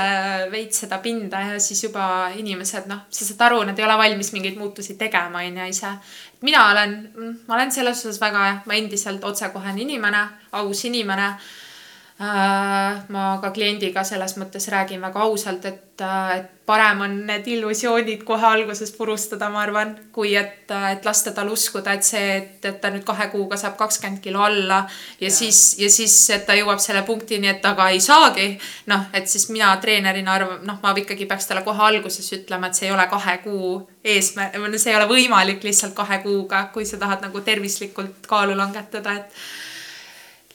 [0.51, 4.33] veits seda pinda ja siis juba inimesed noh, sa saad aru, nad ei ole valmis
[4.33, 5.93] mingeid muutusi tegema, onju ise
[6.41, 6.97] mina olen,
[7.47, 11.31] ma olen selles osas väga, ma endiselt otsekohene inimene, aus inimene.
[12.21, 17.45] Äh, ma ka kliendiga selles mõttes räägin väga ausalt, et, äh, et parem on need
[17.53, 22.31] illusioonid kohe alguses purustada, ma arvan, kui et, äh, et lasta tal uskuda, et see,
[22.39, 26.17] et, et ta nüüd kahe kuuga saab kakskümmend kilo alla ja, ja siis, ja siis,
[26.31, 28.49] et ta jõuab selle punktini, et aga ei saagi.
[28.87, 32.81] noh, et siis mina treenerina arvan, noh, ma ikkagi peaks talle kohe alguses ütlema, et
[32.81, 33.77] see ei ole kahe kuu
[34.17, 39.21] eesmärk, see ei ole võimalik lihtsalt kahe kuuga, kui sa tahad nagu tervislikult kaalu langetada,
[39.21, 39.66] et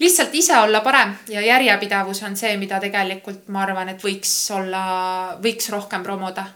[0.02, 4.82] lihtsalt ise olla parem ja järjepidevus on see, mida tegelikult ma arvan, et võiks olla,
[5.44, 6.48] võiks rohkem promoda.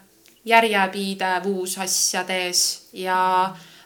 [0.46, 2.60] järjepidevus asjades
[2.93, 3.20] ja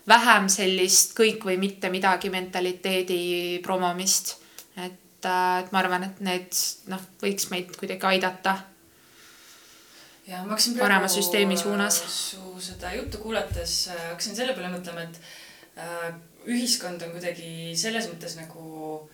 [0.07, 4.35] vähem sellist kõik või mitte midagi mentaliteedi promomist.
[4.77, 8.57] et, et ma arvan, et need noh, võiks meid kuidagi aidata.
[10.27, 12.01] ja ma hakkasin parema süsteemi suunas.
[12.07, 15.21] su seda juttu kuulates äh, hakkasin selle peale mõtlema, et
[15.77, 16.11] äh,
[16.47, 19.09] ühiskond on kuidagi selles mõttes nagu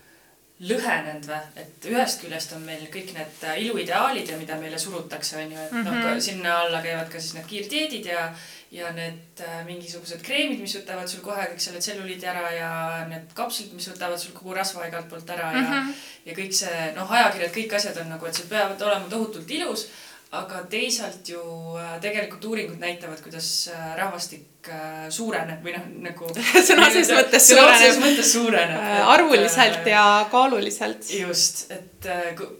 [0.64, 5.42] lõhenenud või, et ühest küljest on meil kõik need äh, iluideaalid ja mida meile surutakse,
[5.42, 5.90] on ju, et mm -hmm.
[5.92, 6.20] noh, mhm.
[6.24, 8.30] sinna alla käivad ka siis need kiirdieedid ja,
[8.72, 12.72] ja need äh, mingisugused kreemid, mis võtavad sul kohe kõik selle tselluliidi ära ja
[13.10, 15.94] need kapslid, mis võtavad sul kogu rasva igalt poolt ära ja mm, -hmm.
[16.26, 19.88] ja kõik see, noh, ajakirjad, kõik asjad on nagu, et sa peavad olema tohutult ilus
[20.34, 21.40] aga teisalt ju
[21.78, 26.30] äh, tegelikult uuringud näitavad, kuidas äh, rahvastik äh, suureneb või noh, nagu
[26.68, 28.00] sõna otseses mõttes suureneb.
[28.02, 28.84] mõttes suureneb.
[29.14, 31.10] arvuliselt et, ja kaaluliselt.
[31.20, 32.10] just, et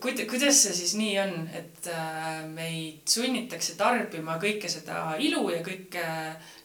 [0.04, 1.92] kuid-, kuidas see siis nii on, et
[2.54, 6.06] meid sunnitakse tarbima kõike seda ilu ja kõike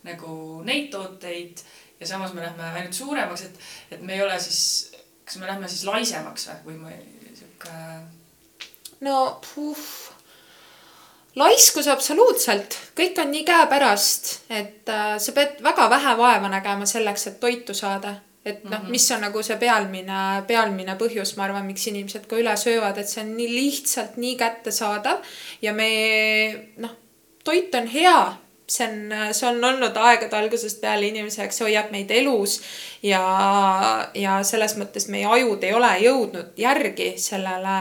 [0.07, 0.35] nagu
[0.67, 1.65] neid tooteid
[2.01, 4.93] ja samas me lähme ainult suuremaks, et, et me ei ole siis,
[5.25, 7.75] kas me lähme siis laisemaks või, või me sihuke.
[9.05, 9.91] no puh
[11.39, 17.27] laiskus absoluutselt, kõik on nii käepärast, et äh, sa pead väga vähe vaeva nägema selleks,
[17.27, 18.17] et toitu saada.
[18.45, 22.27] et noh mm -hmm., mis on nagu see pealmine, pealmine põhjus, ma arvan, miks inimesed
[22.27, 25.19] ka üle söövad, et see on nii lihtsalt nii kättesaadav
[25.63, 25.89] ja me
[26.77, 26.91] noh,
[27.45, 28.37] toit on hea
[28.71, 32.61] see on, see on olnud aegade algusest peale inimese jaoks, hoiab meid elus
[33.03, 33.21] ja,
[34.15, 37.77] ja selles mõttes meie ajud ei ole jõudnud järgi sellele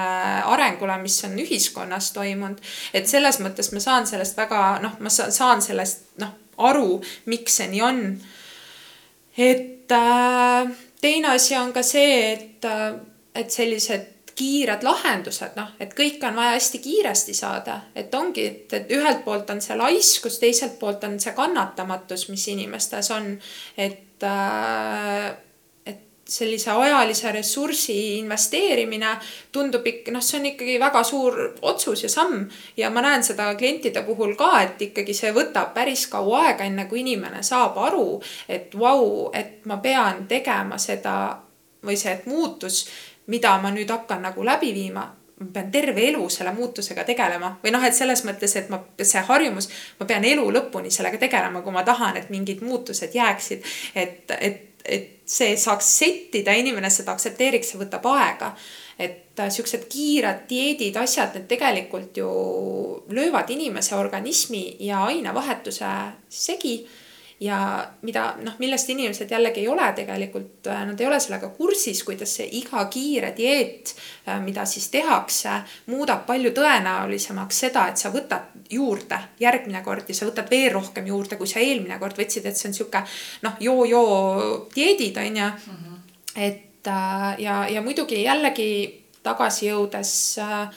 [0.50, 2.62] arengule, mis on ühiskonnas toimunud.
[2.94, 6.34] et selles mõttes ma saan sellest väga noh, ma saan sellest noh,
[6.70, 8.06] aru, miks see nii on.
[9.38, 10.72] et äh,
[11.02, 12.96] teine asi on ka see, et, äh,
[13.36, 18.78] et sellised kiired lahendused, noh, et kõike on vaja hästi kiiresti saada, et ongi, et,
[18.96, 23.34] ühelt poolt on see laiskus, teiselt poolt on see kannatamatus, mis inimestes on,
[23.78, 25.30] et äh,
[26.30, 29.16] sellise ajalise ressursi investeerimine
[29.52, 32.46] tundub ikka, noh, see on ikkagi väga suur otsus ja samm.
[32.78, 36.86] Ja ma näen seda klientide puhul ka, et ikkagi see võtab päris kaua aega, enne
[36.90, 38.08] kui inimene saab aru,
[38.48, 41.16] et vau wow,, et ma pean tegema seda
[41.86, 42.84] või see, et muutus
[43.30, 45.06] mida ma nüüd hakkan nagu läbi viima,
[45.40, 49.22] ma pean terve elu selle muutusega tegelema või noh, et selles mõttes, et ma, see
[49.30, 49.70] harjumus,
[50.00, 53.64] ma pean elu lõpuni sellega tegelema, kui ma tahan, et mingid muutused jääksid.
[53.96, 58.54] et, et, et see saaks settida, inimene seda aktsepteeriks, see võtab aega.
[59.00, 62.32] et äh, siuksed kiired dieedid, asjad, need tegelikult ju
[63.16, 65.92] löövad inimese organismi ja ainevahetuse
[66.28, 66.82] segi
[67.40, 72.04] ja mida noh, millest inimesed jällegi ei ole tegelikult, äh, nad ei ole sellega kursis,
[72.04, 73.94] kuidas see iga kiire dieet,
[74.28, 75.60] äh, mida siis tehakse,
[75.92, 81.08] muudab palju tõenäolisemaks seda, et sa võtad juurde järgmine kord ja sa võtad veel rohkem
[81.08, 83.04] juurde, kui sa eelmine kord võtsid, et see on sihuke
[83.48, 85.80] noh, joo-joo dieedid on ju mm.
[85.80, 86.00] -hmm.
[86.36, 88.70] et äh, ja, ja muidugi jällegi
[89.24, 90.68] tagasi jõudes äh,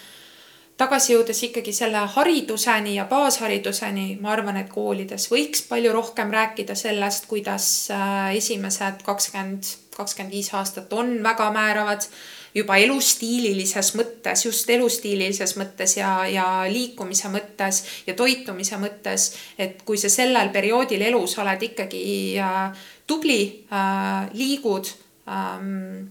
[0.83, 6.76] tagasi jõudes ikkagi selle hariduseni ja baashariduseni, ma arvan, et koolides võiks palju rohkem rääkida
[6.78, 12.07] sellest, kuidas äh, esimesed kakskümmend, kakskümmend viis aastat on väga määravad
[12.55, 19.33] juba elustiililises mõttes, just elustiililises mõttes ja, ja liikumise mõttes ja toitumise mõttes.
[19.59, 22.03] et kui sa sellel perioodil elus oled ikkagi
[22.41, 24.91] äh, tubli äh,, liigud
[25.28, 26.11] ähm,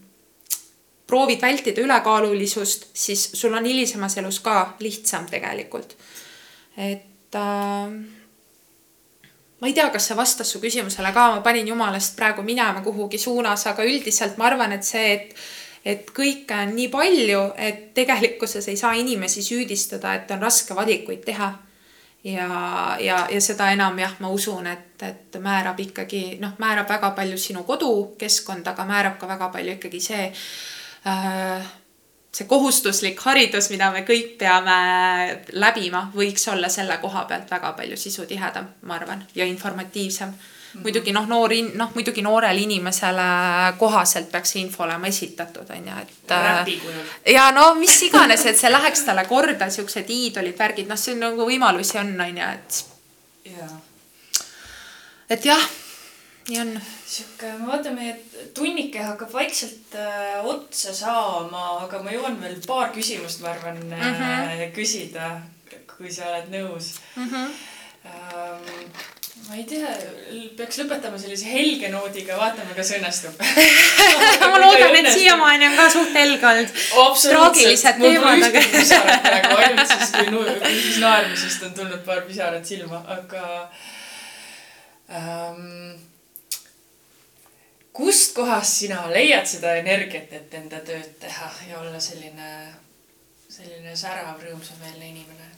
[1.11, 5.95] proovid vältida ülekaalulisust, siis sul on hilisemas elus ka lihtsam tegelikult.
[6.77, 7.95] et äh,
[9.61, 13.19] ma ei tea, kas see vastas su küsimusele ka, ma panin jumalast praegu minema kuhugi
[13.21, 15.35] suunas, aga üldiselt ma arvan, et see, et
[15.85, 21.23] et kõike on nii palju, et tegelikkuses ei saa inimesi süüdistada, et on raske valikuid
[21.25, 21.53] teha.
[22.23, 22.47] ja,
[23.01, 27.37] ja, ja seda enam jah, ma usun, et, et määrab ikkagi noh, määrab väga palju
[27.37, 30.27] sinu kodukeskkond, aga määrab ka väga palju ikkagi see
[32.31, 34.75] see kohustuslik haridus, mida me kõik peame
[35.51, 40.35] läbima, võiks olla selle koha pealt väga palju sisutihedam, ma arvan, ja informatiivsem mm.
[40.73, 40.81] -hmm.
[40.85, 43.27] muidugi noh, noor in-, noh muidugi noorele inimesele
[43.77, 46.31] kohaselt peaks see info olema esitatud, on ju, et.
[46.31, 51.13] Äh, ja no mis iganes, et see läheks talle korda, siuksed iidolid, värgid, noh, see
[51.13, 52.85] on nagu võimalusi on, on ju, et.
[55.29, 55.69] et jah
[56.49, 56.81] nii on.
[57.07, 58.15] sihuke, ma vaatan, meie
[58.57, 64.01] tunnike hakkab vaikselt äh, otsa saama, aga ma jõuan veel paar küsimust, ma arvan mm,
[64.01, 64.71] -hmm.
[64.75, 65.35] küsida,
[65.97, 67.29] kui sa oled nõus mm.
[67.29, 67.59] -hmm.
[68.01, 68.87] Ähm,
[69.47, 69.89] ma ei tea,
[70.57, 73.37] peaks lõpetama sellise helge noodiga, vaatame, kas õnnestub
[74.51, 76.73] ma loodan, et siiamaani on ka suht helge olnud.
[77.29, 78.63] traagilised teemad, aga.
[79.61, 83.45] ainult siis, kui, kui naermisest on tulnud paar pisarat silma, aga
[85.13, 86.01] ähm,
[87.93, 92.51] kustkohast sina leiad seda energiat, et enda tööd teha ja olla selline,
[93.51, 95.49] selline särav, rõõmsameelne inimene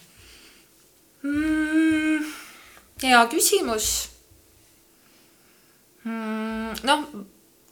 [1.28, 2.32] mm,?
[3.04, 3.90] hea küsimus
[6.08, 6.82] mm,.
[6.90, 7.06] noh,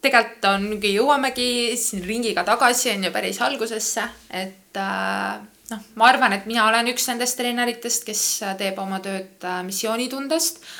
[0.01, 1.49] tegelikult ongi, jõuamegi
[1.79, 5.41] siin ringiga tagasi, on ju, päris algusesse, et äh,
[5.73, 8.23] noh, ma arvan, et mina olen üks nendest treeneritest, kes
[8.61, 10.79] teeb oma tööd äh, missioonitundest äh,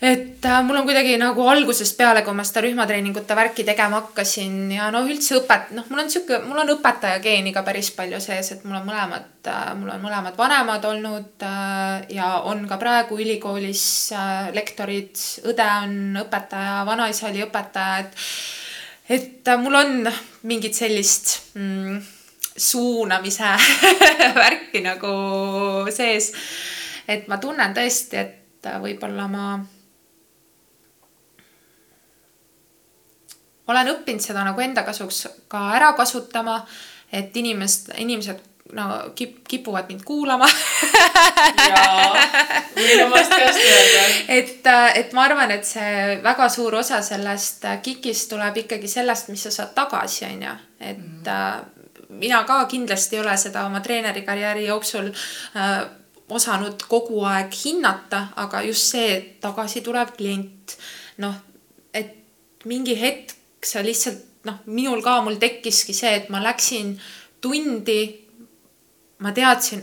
[0.00, 4.68] et äh, mul on kuidagi nagu algusest peale, kui ma seda rühmatreeningute värki tegema hakkasin
[4.76, 8.20] ja noh, üldse õpet-, noh, mul on sihuke, mul on õpetaja geeni ka päris palju
[8.22, 12.78] sees, et mul on mõlemad äh,, mul on mõlemad vanemad olnud äh, ja on ka
[12.78, 13.82] praegu ülikoolis
[14.54, 15.18] lektorid,
[15.50, 18.22] õde on õpetaja, vanaisa oli õpetaja, et
[19.18, 20.10] et mul on
[20.46, 21.98] mingit sellist mm,
[22.54, 23.50] suunamise
[24.42, 25.10] värki nagu
[25.90, 26.30] sees.
[27.08, 29.48] et ma tunnen tõesti, et võib-olla ma
[33.68, 36.60] olen õppinud seda nagu enda kasuks ka ära kasutama,
[37.12, 38.40] et inimest, inimesed
[38.72, 40.48] no kip-, kipuvad mind kuulama
[44.28, 49.46] et, et ma arvan, et see väga suur osa sellest kikist tuleb ikkagi sellest, mis
[49.48, 50.56] sa saad tagasi, on ju.
[50.80, 51.64] et mm -hmm.
[52.08, 55.88] mina ka kindlasti ei ole seda oma treenerikarjääri jooksul äh,
[56.28, 60.76] osanud kogu aeg hinnata, aga just see, et tagasi tulev klient,
[61.16, 61.34] noh,
[61.94, 62.14] et
[62.64, 66.94] mingi hetk sa lihtsalt noh, minul ka, mul tekkiski see, et ma läksin
[67.42, 68.28] tundi
[69.18, 69.82] ma teadsin,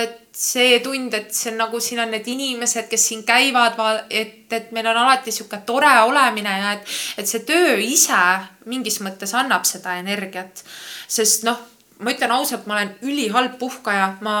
[0.00, 3.76] et see tund, et see on nagu siin on need inimesed, kes siin käivad,
[4.08, 8.20] et, et meil on alati sihuke tore olemine ja et, et see töö ise
[8.68, 10.64] mingis mõttes annab seda energiat.
[11.08, 11.60] sest noh,
[12.00, 14.38] ma ütlen ausalt, ma olen ülihalb puhkaja, ma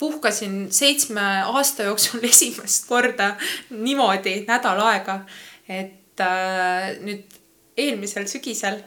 [0.00, 3.34] puhkasin seitsme aasta jooksul esimest korda
[3.76, 5.20] niimoodi nädal aega,
[5.68, 7.43] et äh, nüüd
[7.76, 8.80] eelmisel sügisel,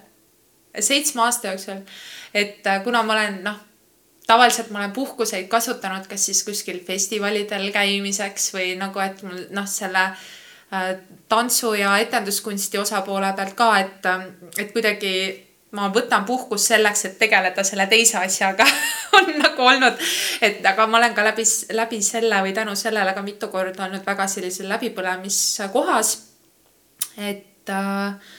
[0.80, 1.82] seitsme aasta jooksul,
[2.34, 3.64] et äh, kuna ma olen noh
[4.28, 9.68] tavaliselt ma olen puhkuseid kasutanud kas siis kuskil festivalidel käimiseks või nagu, et mul noh,
[9.72, 10.94] selle äh,
[11.32, 14.26] tantsu ja etenduskunsti osapoole pealt ka, et, äh,
[14.60, 15.14] et kuidagi
[15.78, 18.68] ma võtan puhkust selleks, et tegeleda selle teise asjaga
[19.20, 20.04] on nagu olnud,
[20.42, 21.44] et aga ma olen ka läbi,
[21.76, 26.18] läbi selle või tänu sellele ka mitu korda olnud väga sellisel läbipõlemiskohas.
[27.18, 28.36] et äh,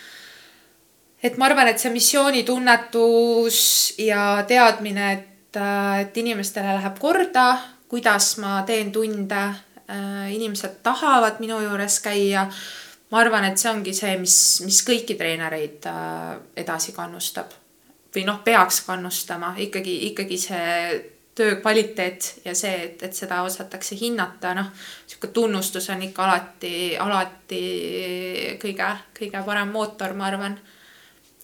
[1.22, 3.58] et ma arvan, et see missioonitunnetus
[3.98, 7.46] ja teadmine, et Äh, et inimestele läheb korda,
[7.88, 9.44] kuidas ma teen tunde.
[9.88, 12.50] Äh, inimesed tahavad minu juures käia.
[13.10, 17.54] ma arvan, et see ongi see, mis, mis kõiki treenereid äh, edasi kannustab
[18.12, 20.98] või noh, peaks kannustama ikkagi, ikkagi see
[21.34, 24.68] töö kvaliteet ja see, et, et seda osatakse hinnata, noh,
[25.06, 27.62] sihuke tunnustus on ikka alati, alati
[28.60, 30.58] kõige, kõige parem mootor, ma arvan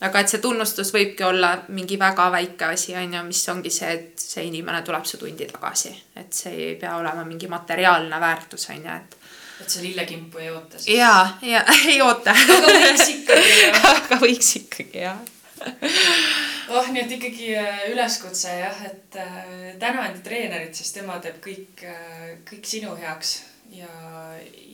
[0.00, 3.92] aga et see tunnustus võibki olla mingi väga väike asi, on ju, mis ongi see,
[3.92, 8.68] et see inimene tuleb su tundi tagasi, et see ei pea olema mingi materiaalne väärtus,
[8.74, 9.16] on ju, et.
[9.62, 10.96] et sa lillekimpu ei oota siis?
[10.98, 12.34] ja, ja ei oota.
[12.34, 15.22] aga võiks ikkagi aga võiks ikkagi jah
[16.74, 21.40] oh, nii et ikkagi äh, üleskutse jah, et äh, täna enda treenerit, sest tema teeb
[21.44, 23.36] kõik, äh, kõik sinu heaks
[23.72, 23.90] ja,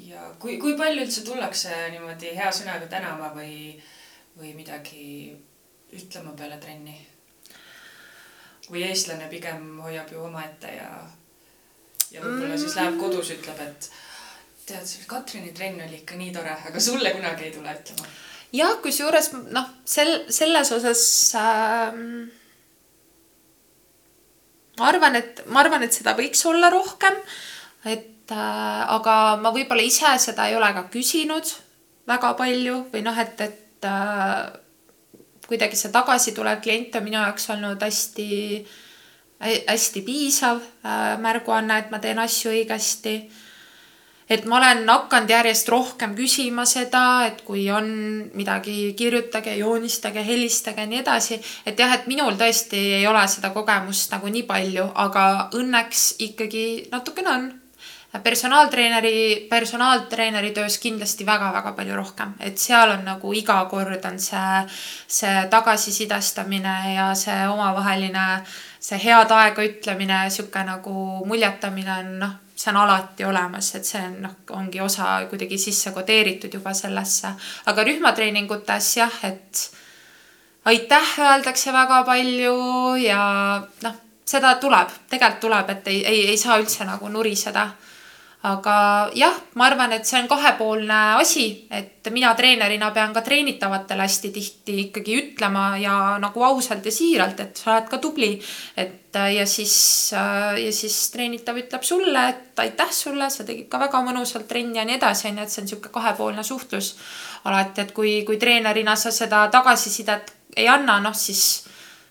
[0.09, 3.55] ja kui, kui palju üldse tullakse niimoodi hea sõnaga tänama või
[4.39, 5.33] või midagi
[5.97, 6.99] ütlema peale trenni?
[8.71, 10.91] või eestlane pigem hoiab ju omaette ja,
[12.13, 13.89] ja võib-olla siis läheb kodus, ütleb, et
[14.69, 18.11] tead, see Katrini trenn oli ikka nii tore, aga sulle kunagi ei tule ütlema.
[18.55, 21.03] jah, kusjuures noh, sel, selles osas
[21.41, 22.29] ähm,
[24.79, 27.19] ma arvan, et ma arvan, et seda võiks olla rohkem.
[27.85, 31.57] et äh, aga ma võib-olla ise seda ei ole ka küsinud
[32.11, 34.53] väga palju või noh, et, et et äh,
[35.49, 38.27] kuidagi see tagasitulev klient on minu jaoks olnud hästi,
[39.41, 43.15] hästi piisav äh, märguanne, et ma teen asju õigesti.
[44.31, 47.89] et ma olen hakanud järjest rohkem küsima seda, et kui on
[48.39, 51.41] midagi, kirjutage, joonistage, helistage ja nii edasi.
[51.67, 56.67] et jah, et minul tõesti ei ole seda kogemust nagu nii palju, aga õnneks ikkagi
[56.93, 57.51] natukene on
[58.19, 64.63] personaaltreeneri, personaaltreeneri töös kindlasti väga-väga palju rohkem, et seal on nagu iga kord on see,
[65.07, 68.27] see tagasisidestamine ja see omavaheline,
[68.83, 70.95] see head aega ütlemine, sihuke nagu
[71.27, 75.95] muljetamine on noh, see on alati olemas, et see on noh, ongi osa kuidagi sisse
[75.95, 77.31] kodeeritud juba sellesse.
[77.67, 79.71] aga rühmatreeningutes jah, et
[80.65, 82.59] aitäh öeldakse väga palju
[83.05, 83.23] ja
[83.87, 87.69] noh, seda tuleb, tegelikult tuleb, et ei, ei, ei saa üldse nagu nuriseda
[88.43, 88.75] aga
[89.13, 94.31] jah, ma arvan, et see on kahepoolne asi, et mina treenerina pean ka treenitavatele hästi
[94.33, 98.31] tihti ikkagi ütlema ja nagu ausalt ja siiralt, et sa oled ka tubli.
[98.77, 99.75] et ja siis,
[100.13, 104.87] ja siis treenitav ütleb sulle, et aitäh sulle, sa tegid ka väga mõnusalt trenni ja
[104.89, 106.95] nii edasi, on ju, et see on niisugune kahepoolne suhtlus.
[107.45, 111.67] alati, et kui, kui treenerina sa seda tagasisidet ei anna, noh siis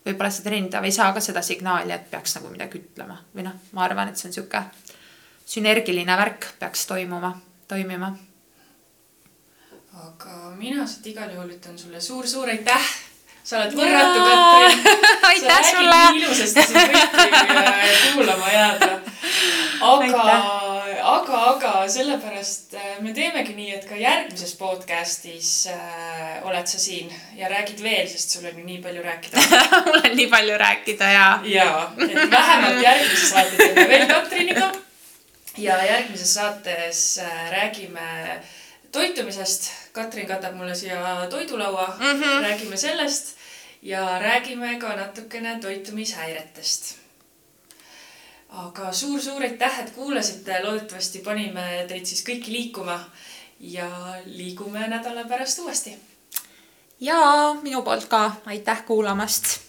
[0.06, 3.58] võib-olla see treenitav ei saa ka seda signaali, et peaks nagu midagi ütlema või noh,
[3.74, 4.89] ma arvan, et see on niisugune
[5.50, 7.34] sünergiline värk peaks toimuma,
[7.68, 8.14] toimima.
[10.00, 12.92] aga mina siit igal juhul ütlen sulle suur-suur aitäh
[13.50, 14.82] sa oled võrratu, Katrin.
[15.32, 16.00] aitäh sulle.
[16.14, 18.90] nii ilusasti siin võibki kuulama jääda.
[19.90, 20.26] aga,
[21.14, 27.10] aga, aga sellepärast äh, me teemegi nii, et ka järgmises podcast'is äh, oled sa siin
[27.40, 29.48] ja räägid veel, sest sul on ju nii palju rääkida
[29.88, 31.26] mul on nii palju rääkida ja.
[31.56, 31.72] ja,
[32.06, 34.70] et vähemalt järgmise saate teeme veel Katriniga
[35.60, 38.42] ja järgmises saates äh, räägime
[38.92, 39.72] toitumisest.
[39.92, 42.42] Katrin katab mulle siia toidulaua mm, -hmm.
[42.42, 43.36] räägime sellest
[43.82, 46.96] ja räägime ka natukene toitumishäiretest.
[48.50, 53.00] aga suur-suur aitäh, et kuulasite, loodetavasti panime teid siis kõiki liikuma
[53.60, 53.90] ja
[54.26, 55.98] liigume nädala pärast uuesti.
[57.00, 57.16] ja
[57.62, 59.69] minu poolt ka aitäh kuulamast